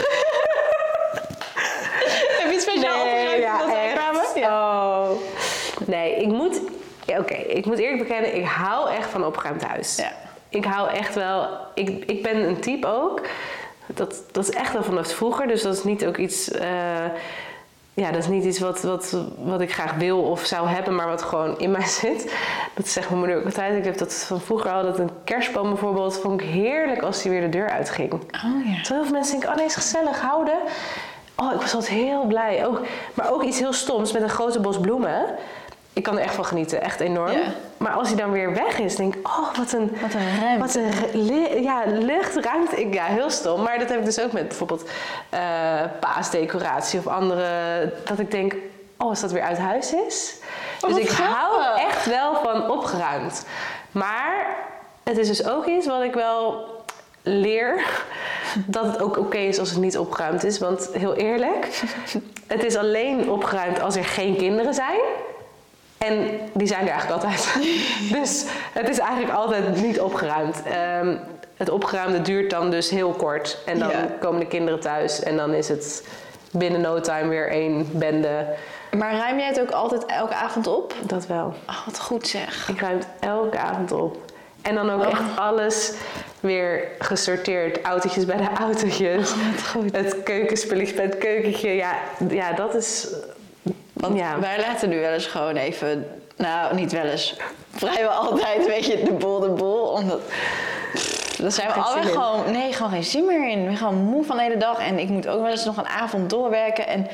[2.39, 4.35] Heb je het speciaal opgeruimd ja, wij echt.
[4.35, 4.99] Ja.
[4.99, 5.09] Oh.
[5.85, 6.61] Nee, ik moet...
[7.17, 9.95] Oké, ik moet eerlijk bekennen, ik hou echt van opgeruimd huis.
[9.95, 10.11] Ja.
[10.49, 11.47] Ik hou echt wel...
[11.73, 13.21] Ik, ik ben een type ook.
[13.85, 15.47] Dat, dat is echt wel vanaf vroeger.
[15.47, 16.51] Dus dat is niet ook iets...
[16.51, 17.05] eh,
[17.93, 21.07] ja, dat is niet iets wat, wat, wat ik graag wil of zou hebben, maar
[21.07, 22.35] wat gewoon in mij zit.
[22.73, 23.77] Dat zegt mijn moeder ook altijd.
[23.77, 27.31] Ik heb dat van vroeger al, dat een kerstboom bijvoorbeeld, vond ik heerlijk als die
[27.31, 28.13] weer de deur uitging.
[28.13, 28.19] Oh
[28.65, 28.81] ja.
[28.81, 30.57] Terwijl veel mensen denken, oh nee, is gezellig houden.
[31.35, 32.65] Oh, ik was altijd heel blij.
[32.65, 32.81] Ook,
[33.13, 35.25] maar ook iets heel stoms met een grote bos bloemen.
[35.99, 37.31] Ik kan er echt van genieten, echt enorm.
[37.31, 37.39] Ja.
[37.77, 39.97] Maar als hij dan weer weg is, denk ik, oh, wat een...
[40.01, 40.59] Wat een ruimte.
[40.59, 42.81] Wat een li- ja, lucht, ruimte.
[42.81, 43.61] Ik, ja, heel stom.
[43.63, 44.89] Maar dat heb ik dus ook met bijvoorbeeld
[45.29, 45.39] eh,
[45.99, 47.47] paasdecoratie of andere.
[48.05, 48.55] Dat ik denk,
[48.97, 50.35] oh, als dat weer uit huis is.
[50.81, 53.45] Oh, dus ik hou echt wel van opgeruimd.
[53.91, 54.55] Maar
[55.03, 56.65] het is dus ook iets wat ik wel
[57.21, 57.83] leer.
[58.65, 60.59] Dat het ook oké is als het niet opgeruimd is.
[60.59, 61.67] Want heel eerlijk,
[62.47, 64.99] het is alleen opgeruimd als er geen kinderen zijn.
[65.99, 67.55] En die zijn er eigenlijk altijd.
[68.21, 70.61] dus het is eigenlijk altijd niet opgeruimd.
[70.63, 71.15] Ehm,
[71.57, 73.57] het opgeruimde duurt dan dus heel kort.
[73.65, 74.07] En dan Ja.
[74.19, 75.23] komen de kinderen thuis.
[75.23, 76.07] En dan is het
[76.51, 78.45] binnen no time weer één bende.
[78.97, 80.93] Maar ruim jij het ook altijd elke avond op?
[81.05, 81.53] Dat wel.
[81.67, 82.69] Oh, wat goed zeg.
[82.69, 84.17] Ik ruim het elke avond op.
[84.61, 85.07] En dan ook Oh.
[85.11, 85.91] echt alles
[86.39, 87.81] weer gesorteerd.
[87.81, 89.33] Autootjes bij de autootjes.
[89.51, 89.95] wat goed.
[89.95, 91.69] Het keukenspulletjes bij het keukentje.
[91.69, 91.91] Ja,
[92.29, 93.07] ja dat is...
[93.99, 94.39] Want ja.
[94.39, 96.07] wij laten nu wel eens gewoon even...
[96.35, 97.35] Nou, niet wel eens.
[97.71, 99.87] Vrijwel altijd, weet je, de boel, de boel.
[99.87, 100.21] Omdat...
[101.37, 102.07] Dan zijn we in.
[102.07, 102.51] gewoon...
[102.51, 103.59] Nee, gewoon geen zin meer in.
[103.59, 104.79] Ik ben gewoon moe van de hele dag.
[104.79, 106.87] En ik moet ook wel eens nog een avond doorwerken.
[106.87, 107.07] En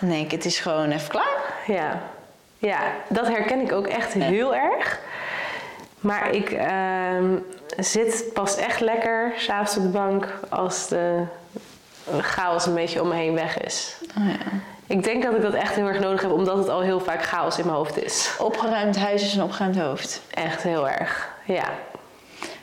[0.00, 1.54] dan denk ik, het is gewoon even klaar.
[1.66, 2.02] Ja.
[2.58, 5.00] ja, dat herken ik ook echt heel erg.
[6.00, 7.36] Maar ik ehm,
[7.78, 11.24] zit pas echt lekker s'avonds op de bank als de
[12.20, 13.96] chaos een beetje om me heen weg is.
[14.18, 14.71] Oh, ja.
[14.92, 17.24] Ik denk dat ik dat echt heel erg nodig heb, omdat het al heel vaak
[17.24, 18.36] chaos in mijn hoofd is.
[18.38, 20.22] Opgeruimd huis is een opgeruimd hoofd.
[20.30, 21.28] Echt heel erg.
[21.44, 21.54] Ja.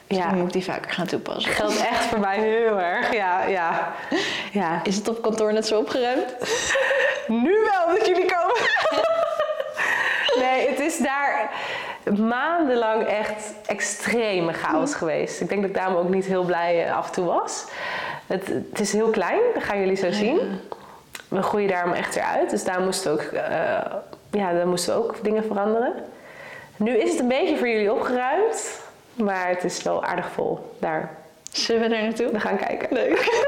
[0.08, 0.18] Ja.
[0.18, 0.30] Ja.
[0.30, 1.52] Dan moet ik die vaker gaan toepassen.
[1.52, 3.14] Geldt echt voor mij heel erg.
[3.14, 3.94] Ja, ja.
[4.52, 4.80] Ja.
[4.84, 6.36] Is het op kantoor net zo opgeruimd?
[7.44, 8.56] Nu wel dat jullie komen.
[10.46, 11.50] nee, het is daar
[12.18, 15.42] maandenlang echt extreme chaos geweest.
[15.42, 17.66] Ik denk dat ik daarom ook niet heel blij eh, af en toe was.
[18.28, 20.40] Het, het is heel klein, dat gaan jullie zo zien.
[21.30, 22.50] We groeien daarom echt eruit.
[22.50, 23.94] Dus daar moesten, we ook, eh,
[24.32, 25.94] ja, daar moesten we ook dingen veranderen.
[26.76, 28.82] Nu is het een beetje voor jullie opgeruimd.
[29.14, 31.18] Maar het is wel aardig vol daar.
[31.52, 32.32] Zullen we daar naartoe?
[32.32, 32.88] We gaan kijken.
[32.94, 33.48] Leuk.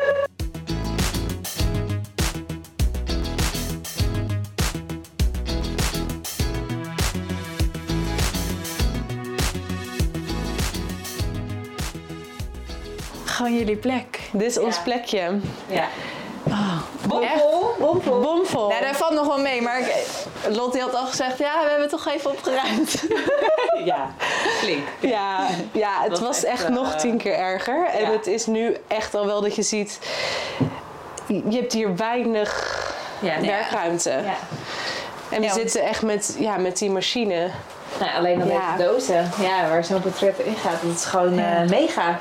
[13.25, 14.19] Gewoon jullie plek.
[14.31, 15.39] Dit is ons plekje.
[15.67, 15.87] Ja.
[17.19, 17.75] Bomvol?
[17.79, 18.19] Bomvol.
[18.21, 18.67] Bomvol.
[18.67, 19.81] Nou, daar valt nog wel mee, maar
[20.49, 23.03] Lottie had al gezegd, ja, we hebben het toch even opgeruimd.
[23.85, 24.11] Ja,
[24.59, 24.87] flink.
[24.99, 27.85] Ja, ja het was was echt, echt eh, nog tien keer erger.
[27.85, 28.11] En ja.
[28.11, 29.99] het is nu echt al wel dat je ziet...
[31.27, 32.79] Je hebt hier weinig
[33.19, 33.49] Ja, nee.
[33.49, 34.09] werkruimte.
[34.09, 34.33] Ja.
[35.29, 37.49] En we Ja, zitten echt met, ja, met die machine.
[37.99, 38.75] Nou, alleen al Ja.
[38.77, 42.19] deze dozen, ja, waar zo'n portret in gaat, dat is gewoon eh, mega.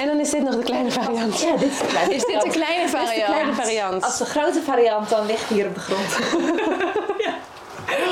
[0.00, 1.40] En dan is dit nog de kleine variant.
[1.40, 3.24] Ja, dit is de kleine Is dit de kleine Dit is de variant?
[3.30, 4.02] kleine variant.
[4.04, 6.16] Als de grote variant dan ligt hier op de grond.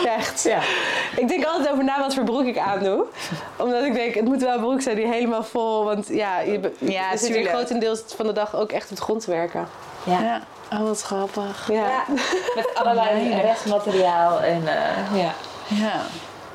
[0.04, 0.42] Ja, echt.
[0.42, 0.58] Ja.
[1.16, 3.04] Ik denk altijd over na wat voor broek ik aandoe.
[3.56, 5.84] Omdat ik denk, het moet wel een broek zijn die helemaal vol...
[5.84, 7.54] Want ja, je, Ja, zit hier tuurlijk.
[7.54, 9.68] grotendeels van de dag ook echt op de grond te werken.
[10.04, 10.20] Ja.
[10.20, 10.40] Ja.
[10.72, 11.68] Oh, wat grappig.
[11.72, 11.86] Ja.
[11.88, 12.04] Ja,
[12.54, 15.32] met allerlei restmateriaal en eh, ja.
[15.66, 16.00] Ja.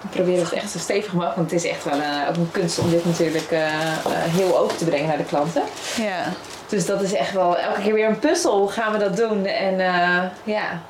[0.01, 2.51] We proberen het echt zo stevig mogelijk, want het is echt wel eh, ook een
[2.51, 5.63] kunst om dit natuurlijk eh, eh, heel open te brengen naar de klanten.
[5.97, 6.23] Ja.
[6.67, 8.57] Dus dat is echt wel elke keer weer een puzzel.
[8.57, 9.45] Hoe gaan we dat doen?
[9.45, 10.81] En eh, ja.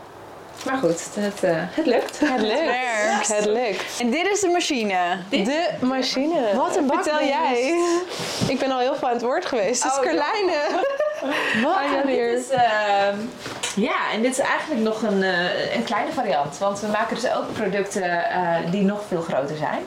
[0.66, 2.20] Maar goed, het, eh, het lukt.
[2.20, 2.60] Het lukt.
[2.60, 3.28] werkt.
[3.36, 4.00] Het lukt.
[4.00, 5.18] En dit is de machine.
[5.30, 6.42] De machine.
[6.56, 7.34] Wat een Vertel bakbeest.
[7.34, 7.76] jij.
[8.48, 9.84] Ik ben al heel veel aan het woord geweest.
[9.84, 10.10] Dus Oh, ja.
[10.12, 10.54] Carlijne.
[11.64, 11.76] Wat?
[11.76, 13.18] Ah, ja, is, ehm,
[13.76, 16.58] ja, en dit is eigenlijk nog een, eh, een kleine variant.
[16.58, 19.80] Want we maken dus ook producten eh, die nog veel groter zijn.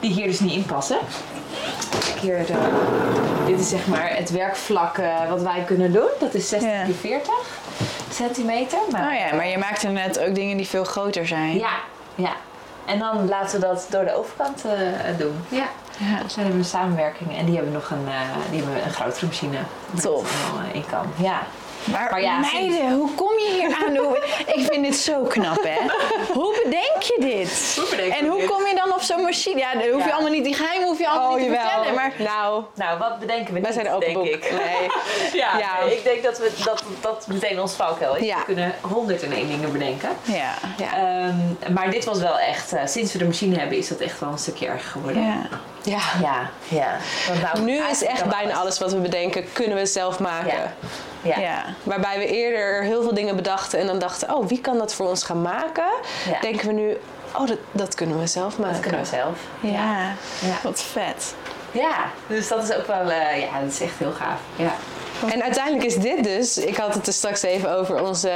[0.00, 0.98] Die hier dus niet in passen.
[2.20, 2.46] Hier,
[3.46, 6.08] dit is zeg maar het werkvlak eh, wat wij kunnen doen.
[6.18, 6.82] Dat is 60 Ja.
[6.82, 7.34] x 40
[8.10, 8.78] centimeter.
[8.90, 11.58] Maar Oh ja, maar je maakt er net ook dingen die veel groter zijn.
[11.58, 11.72] ja,
[12.14, 12.32] ja.
[12.86, 14.62] En dan laten we dat door de overkant
[15.18, 15.44] doen.
[15.48, 15.66] Ja.
[15.98, 16.22] Ja.
[16.22, 18.92] Dus dan hebben we een samenwerking en die hebben nog een, eh, die hebben een
[18.92, 19.58] grotere machine.
[19.90, 20.52] waar Tof.
[20.52, 21.06] allemaal in kan.
[21.16, 21.42] Ja.
[21.92, 23.96] Maar, Maar ja, meiden, hoe kom je hier aan?
[23.96, 25.78] Hoe- ik vind dit zo knap, hè?
[26.32, 27.74] Hoe bedenk je dit?
[27.80, 28.50] Hoe bedenk je en hoe dit?
[28.50, 29.58] kom je dan op zo'n machine?
[29.58, 30.14] Ja, dan hoef je Ja.
[30.14, 31.70] allemaal niet die geheimen hoef je allemaal Oh, niet te jawel.
[31.70, 31.94] vertellen.
[31.94, 34.26] Maar Nou, Nou, wat bedenken we wij niet, zijn open denk boek.
[34.26, 34.50] ik.
[34.50, 34.88] Nee.
[35.42, 35.84] Ja, Ja.
[35.84, 38.22] nee, ik denk dat we dat, dat meteen ons valkuil is.
[38.26, 38.36] Ja.
[38.38, 40.08] We kunnen 101 dingen bedenken.
[40.22, 40.52] ja.
[40.76, 40.92] Ja.
[40.96, 44.20] Ehm, maar dit was wel echt, eh, sinds we de machine hebben, is dat echt
[44.20, 45.22] wel een stukje erger geworden.
[45.22, 45.36] ja.
[45.82, 45.98] ja.
[46.22, 46.96] Ja, ja.
[47.28, 50.74] Want nou, Nu is echt bijna alles wat we bedenken, kunnen we zelf maken.
[51.24, 51.64] Ja.
[51.82, 55.08] Waarbij we eerder heel veel dingen bedachten en dan dachten, oh, wie kan dat voor
[55.08, 55.90] ons gaan maken?
[56.30, 56.40] Ja.
[56.40, 56.96] Denken we nu,
[57.36, 58.72] oh, dat, dat kunnen we zelf maken.
[58.72, 59.38] Dat kunnen we zelf.
[59.60, 60.12] Ja.
[60.40, 60.56] Ja.
[60.62, 61.34] Wat vet.
[61.72, 64.40] Ja, dus dat is ook wel, eh, ja, dat is echt heel gaaf.
[64.56, 64.74] Ja.
[65.30, 68.30] En uiteindelijk is dit dus, ik had het er straks even over onze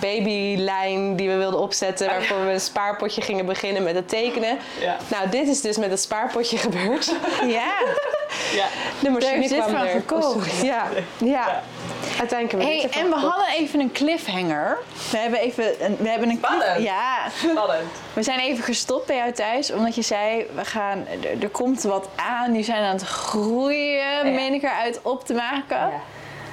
[0.00, 4.58] babylijn die we wilden opzetten, waarvoor we een spaarpotje gingen beginnen met het tekenen.
[4.80, 4.96] Ja.
[5.08, 7.12] Nou, dit is dus met het spaarpotje gebeurd.
[7.42, 7.72] Ja.
[8.60, 8.66] ja.
[9.00, 10.02] De machine kwam er.
[10.06, 10.50] sorry.
[10.62, 10.88] ja.
[11.18, 11.62] ja,
[12.18, 14.78] uiteindelijk hebben we Hey, en we hadden even een cliffhanger.
[15.10, 16.82] We hebben even een, we hebben een cliff- Spannend.
[16.82, 17.90] Ja, Spannend.
[18.14, 21.82] we zijn even gestopt bij jou thuis omdat je zei we gaan er, er komt
[21.82, 22.52] wat aan.
[22.52, 25.76] Nu zijn we aan het groeien, meen ik eruit op te maken.
[25.76, 25.90] Ja.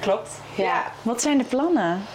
[0.00, 0.30] Klopt.
[0.54, 0.92] Ja.
[1.02, 2.06] Wat zijn de plannen?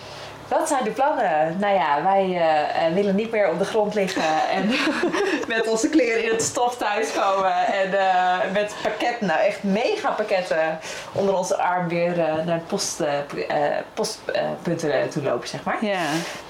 [0.48, 1.58] Wat zijn de plannen?
[1.60, 4.70] Nou ja, wij eh, eh, willen niet meer op de grond liggen en
[5.56, 7.66] met onze kleren in het stof thuiskomen.
[7.66, 10.80] En eh, met pakketten, nou echt mega pakketten
[11.12, 13.04] onder onze arm weer naar het post,
[13.94, 15.86] postpunten toe lopen, zeg maar.
[15.86, 16.04] Ja.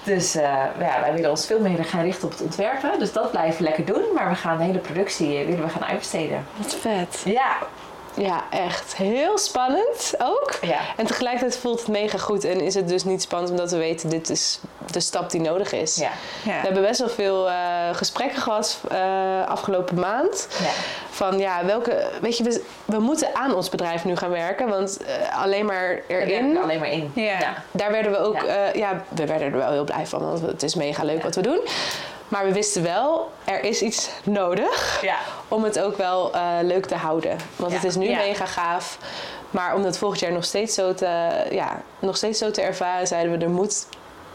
[0.04, 3.00] Dus ja, wij willen ons veel meer gaan richten op het ontwerpen.
[3.00, 4.04] Dus dat blijven we lekker doen.
[4.14, 6.46] Maar we gaan de hele productie willen we gaan uitbesteden.
[6.58, 7.22] Wat vet.
[7.26, 7.58] Ja.
[8.18, 8.96] Ja, echt.
[8.96, 10.58] Heel spannend ook.
[10.62, 10.80] Ja.
[10.98, 12.44] En tegelijkertijd voelt het mega goed.
[12.44, 14.60] En is het dus niet spannend omdat we weten, dit is
[14.92, 15.96] de stap die nodig is.
[15.96, 16.12] Ja.
[16.44, 16.60] Ja.
[16.60, 17.56] We hebben best wel veel eh,
[17.92, 20.48] gesprekken gehad eh, afgelopen maand.
[21.16, 22.08] Van ja, welke.
[22.22, 24.68] Weet je, we, we moeten aan ons bedrijf nu gaan werken.
[24.68, 26.56] Want eh, alleen maar erin.
[26.56, 27.12] er alleen maar in.
[27.16, 27.54] Ja.
[27.72, 28.42] Daar werden we ook.
[28.42, 28.54] Ja.
[28.66, 28.72] Ja.
[28.74, 30.20] ja, we werden er wel heel blij van.
[30.22, 31.60] Want het is mega leuk wat we doen.
[32.28, 35.16] Maar we wisten wel, er is iets nodig Ja.
[35.48, 37.38] om het ook wel eh, leuk te houden.
[37.56, 37.78] Want Ja.
[37.78, 38.18] het is nu Ja.
[38.18, 38.98] mega gaaf.
[39.52, 43.08] Maar om dat volgend jaar nog steeds zo te, ja, nog steeds zo te ervaren,
[43.08, 43.88] zeiden we, er moet,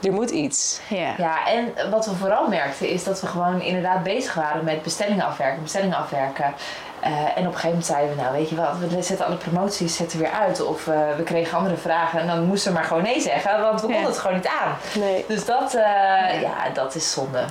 [0.02, 0.80] er moet iets.
[0.88, 1.14] Ja.
[1.16, 5.24] Ja, en wat we vooral merkten is dat we gewoon inderdaad bezig waren met bestellingen
[5.26, 6.54] afwerken, bestellingen afwerken.
[7.00, 9.36] Eh, en op een gegeven moment zeiden we, nou weet je wat, we zetten alle
[9.36, 10.62] promoties zetten weer uit.
[10.62, 13.80] Of eh, we kregen andere vragen en dan moesten we maar gewoon nee zeggen, want
[13.80, 13.92] we Ja.
[13.92, 14.76] konden het gewoon niet aan.
[15.00, 15.24] Nee.
[15.28, 16.54] Dus dat, eh, ja.
[16.74, 17.44] dat is zonde.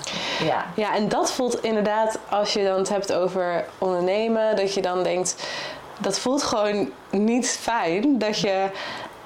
[0.43, 0.65] Ja.
[0.73, 5.03] Ja, en dat voelt inderdaad, als je dan het hebt over ondernemen, dat je dan
[5.03, 5.35] denkt,
[5.99, 8.17] dat voelt gewoon niet fijn.
[8.17, 8.65] Dat je,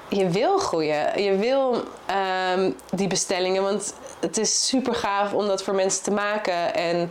[0.08, 5.62] je wil groeien, je wil ehm, die bestellingen, want het is super gaaf om dat
[5.62, 6.74] voor mensen te maken.
[6.74, 7.10] En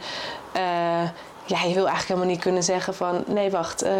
[0.51, 1.09] eh,
[1.45, 3.93] ja, je wil eigenlijk helemaal niet kunnen zeggen van, nee wacht, eh,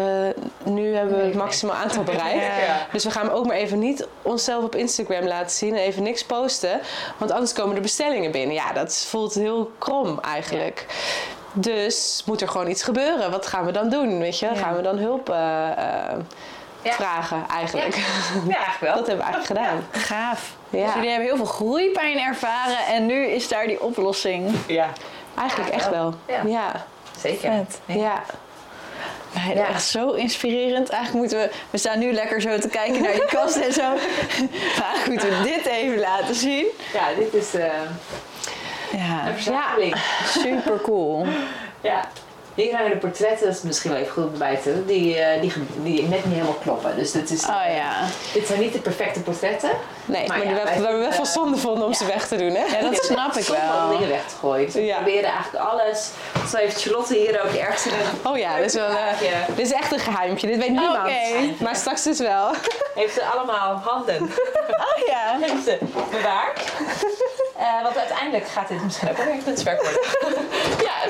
[0.64, 2.44] nu hebben we het maximaal aantal bereikt.
[2.66, 2.86] Ja.
[2.92, 6.24] Dus we gaan ook maar even niet onszelf op Instagram laten zien en even niks
[6.24, 6.80] posten.
[7.16, 8.54] Want anders komen de bestellingen binnen.
[8.54, 10.86] Ja, dat voelt heel krom eigenlijk.
[11.52, 13.30] Dus moet er gewoon iets gebeuren.
[13.30, 14.18] Wat gaan we dan doen?
[14.18, 14.46] Weet je?
[14.46, 14.54] Ja.
[14.54, 15.68] Gaan we dan hulp eh.
[16.92, 17.96] Vragen eigenlijk?
[18.48, 18.94] Ja, eigenlijk wel.
[19.00, 20.02] Dat hebben we eigenlijk gedaan.
[20.02, 20.52] Gaaf.
[20.70, 20.84] Ja.
[20.84, 24.54] Dus jullie hebben heel veel groeipijn ervaren en nu is daar die oplossing.
[24.66, 24.88] Ja,
[25.38, 26.14] Eigenlijk Ja, echt wel.
[26.26, 26.36] wel.
[26.36, 26.42] Ja.
[26.50, 26.84] Ja.
[27.20, 27.50] zeker.
[27.52, 27.80] Vet.
[27.96, 28.22] Ja.
[29.46, 29.66] Nee, Ja.
[29.66, 30.88] Echt zo inspirerend.
[30.88, 33.82] Eigenlijk moeten we, we staan nu lekker zo te kijken naar die kast en zo.
[34.78, 36.66] Maar eigenlijk moeten we dit even laten zien.
[36.92, 37.66] Ja, dit is eh,
[38.92, 39.96] Ja, een verzameling.
[40.26, 41.26] super cool.
[41.80, 42.08] Ja.
[42.54, 45.40] Hier hangen de portretten, dat is misschien wel even goed om bij te die, eh,
[45.40, 45.52] die,
[45.82, 46.96] die net niet helemaal kloppen.
[46.96, 47.92] Dus dit, is, Oh ja.
[48.32, 49.70] dit zijn niet de perfecte portretten.
[50.04, 51.96] Nee, maar, Maar die ja, we, best wel vinden, zonde vonden om ja.
[51.96, 52.64] ze weg te doen, hè?
[52.64, 53.88] Ja, dat snap ik wel.
[53.90, 54.64] dingen weg te gooien.
[54.64, 56.10] Dus we proberen eigenlijk alles.
[56.50, 58.20] Zo heeft Charlotte hier ook ergens in een...
[58.30, 59.46] Oh ja, dit is, wel, Ja.
[59.56, 60.46] dit is echt een geheimtje.
[60.46, 60.96] Dit weet niemand.
[60.96, 61.54] Oké.
[61.64, 62.50] Maar straks dus wel.
[62.94, 64.22] Heeft ze allemaal handen.
[64.68, 65.38] Oh ja.
[65.40, 65.78] Heeft ze
[66.10, 66.60] bewaard.
[67.58, 70.46] Eh, want uiteindelijk gaat dit misschien ook wel weer een worden.
[70.82, 71.08] ja,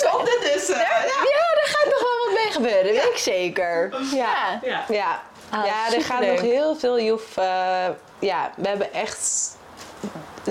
[0.00, 0.68] weg ja, zonde dus.
[0.68, 3.94] eh, Ja, daar gaat nog wel wat mee gebeuren, weet ik zeker.
[4.14, 4.58] Ja.
[4.62, 4.84] ja.
[4.88, 6.98] Ja, Ah, ja er gaat nog heel veel.
[6.98, 7.86] Je hoeft, eh,
[8.18, 9.56] ja, we hebben echt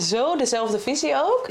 [0.01, 1.47] zo dezelfde visie ook.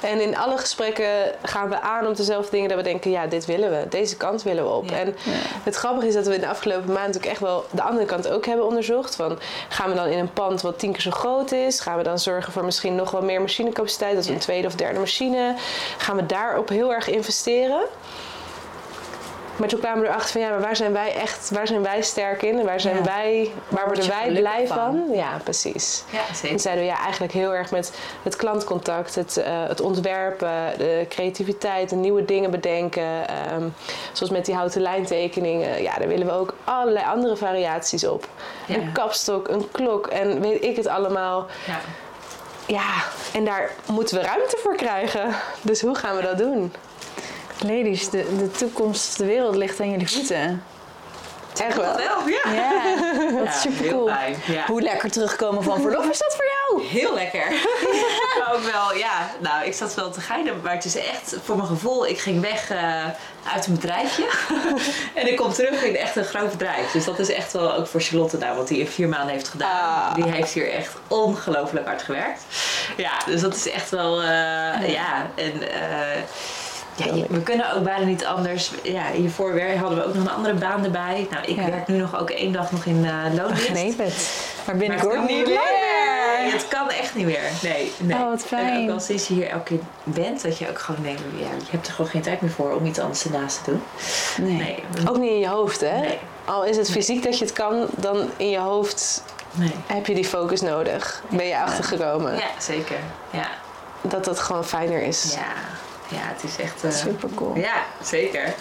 [0.00, 1.08] En in alle gesprekken
[1.42, 3.88] gaan we aan op dezelfde dingen dat we denken, ja, dit willen we.
[3.88, 4.90] Deze kant willen we op.
[4.90, 4.96] Ja.
[4.96, 5.16] En
[5.62, 8.28] het grappige is dat we in de afgelopen maand ook echt wel de andere kant
[8.28, 9.16] ook hebben onderzocht.
[9.16, 9.38] Van,
[9.68, 11.80] gaan we dan in een pand wat tien keer zo groot is?
[11.80, 14.14] Gaan we dan zorgen voor misschien nog wel meer machinecapaciteit?
[14.14, 15.54] Dat we een tweede of derde machine.
[15.98, 17.80] Gaan we daarop heel erg investeren?
[19.56, 22.02] Maar toen kwamen we erachter van ja, maar waar zijn wij echt, waar zijn wij
[22.02, 22.58] sterk in?
[22.58, 23.02] En waar zijn Ja.
[23.02, 24.76] wij, waar word worden wij blij van?
[24.76, 25.04] van?
[25.16, 26.04] Ja, precies.
[26.10, 27.92] Ja, En zeiden we ja, eigenlijk heel erg met
[28.22, 33.28] het klantcontact, het, eh, het ontwerpen, de creativiteit, de nieuwe dingen bedenken.
[33.28, 33.68] ehm,
[34.12, 35.82] zoals met die houten lijntekeningen.
[35.82, 38.26] Ja, daar willen we ook allerlei andere variaties op.
[38.66, 38.74] Ja.
[38.74, 41.46] Een kapstok, een klok en weet ik het allemaal.
[41.66, 41.78] Ja.
[42.66, 42.90] Ja,
[43.32, 45.28] en daar moeten we ruimte voor krijgen.
[45.62, 46.72] Dus hoe gaan we dat doen?
[47.60, 50.62] Ladies, de, de toekomst, de wereld ligt aan jullie voeten.
[51.66, 51.96] Echt wel.
[51.96, 52.52] Wel, ja.
[52.52, 52.94] Ja,
[53.30, 54.08] dat Ja, is super heel cool.
[54.46, 54.64] ja.
[54.66, 56.86] Hoe lekker terugkomen van verlof is dat voor jou?
[56.88, 57.46] Heel lekker.
[58.38, 59.30] maar ook wel, ja.
[59.38, 62.06] Nou, ik zat wel te geinen, maar het is echt voor mijn gevoel.
[62.06, 63.04] Ik ging weg eh,
[63.54, 64.24] uit een bedrijfje.
[65.14, 66.90] en ik kom terug in echt een groot bedrijf.
[66.92, 69.48] Dus dat is echt wel ook voor Charlotte nou, wat die in vier maanden heeft
[69.48, 70.08] gedaan.
[70.08, 70.14] Ah.
[70.14, 72.42] Die heeft hier echt ongelooflijk hard gewerkt.
[72.96, 74.26] Ja, dus dat is echt wel, eh,
[74.92, 75.30] ja.
[75.34, 76.22] En, eh,
[76.96, 78.70] ja, je- we kunnen ook bijna niet anders.
[78.82, 81.26] Ja, hiervoor hadden we ook nog een andere baan erbij.
[81.30, 81.64] Nou, ik Ja.
[81.70, 83.00] werk nu nog ook één dag nog in
[83.34, 83.68] loondienst.
[83.72, 84.44] Begreep het.
[84.66, 86.52] Maar binnenkort niet Nee, meer.
[86.52, 87.40] het kan echt niet meer.
[87.62, 88.16] Nee, nee.
[88.18, 88.80] Oh, wat En fijn.
[88.80, 91.70] ook wel sinds je hier elke keer bent, dat je ook gewoon denkt, ja, je
[91.70, 93.82] hebt er gewoon geen tijd meer voor om iets anders ernaast te doen.
[94.46, 94.56] Nee.
[94.56, 95.08] Nee.
[95.08, 95.98] Ook niet in je hoofd, hè?
[96.00, 96.18] Nee.
[96.44, 99.22] Al is het fysiek dat je het kan, dan in je hoofd
[99.52, 99.72] Nee.
[99.86, 101.22] heb je die focus nodig.
[101.28, 102.34] Ben je achtergekomen.
[102.34, 102.96] Ja, zeker.
[103.30, 103.46] Ja.
[104.00, 105.34] Dat dat gewoon fijner is.
[105.34, 105.40] Ja.
[106.08, 106.84] Ja, het is echt...
[106.84, 107.56] eh, Super cool.
[107.56, 108.54] Ja, zeker.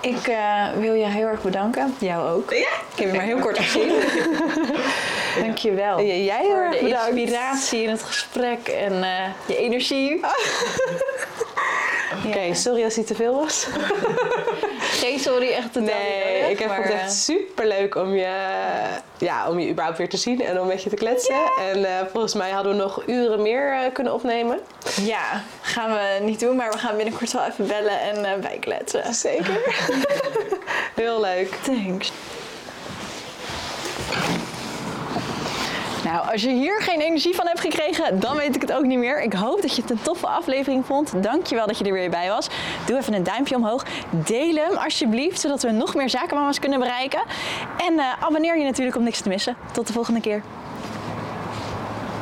[0.00, 1.94] Ik eh, wil je heel erg bedanken.
[1.98, 2.50] Jou ook.
[2.50, 2.56] Ja.
[2.58, 2.66] Ik
[2.96, 3.92] heb je maar heel kort gezien.
[5.44, 5.98] Dankjewel.
[5.98, 7.16] En jij heel Voor erg de bedankt.
[7.16, 10.20] inspiratie in het gesprek en eh, je energie.
[12.26, 13.66] Oké, sorry als hij te veel was.
[14.90, 18.14] Geen sorry, echt niet Nee, nodig, ik heb maar, het eh, echt super leuk om
[18.14, 18.36] je,
[19.18, 21.40] ja, om je überhaupt weer te zien en om met je te kletsen.
[21.60, 24.60] En eh, volgens mij hadden we nog uren meer eh, kunnen opnemen.
[25.00, 29.14] Ja, gaan we niet doen, maar we gaan binnenkort wel even bellen en eh bijkletsen.
[29.14, 29.60] Zeker.
[30.94, 31.54] Heel leuk.
[31.64, 32.12] Thanks.
[36.12, 38.98] Nou, als je hier geen energie van hebt gekregen, dan weet ik het ook niet
[38.98, 39.22] meer.
[39.22, 41.22] Ik hoop dat je het een toffe aflevering vond.
[41.22, 42.48] Dankjewel dat je er weer bij was.
[42.86, 43.84] Doe even een duimpje omhoog.
[44.10, 47.20] Deel hem alsjeblieft, zodat we nog meer zakenmama's kunnen bereiken.
[47.86, 49.56] En eh, abonneer je natuurlijk om niks te missen.
[49.72, 50.42] Tot de volgende keer.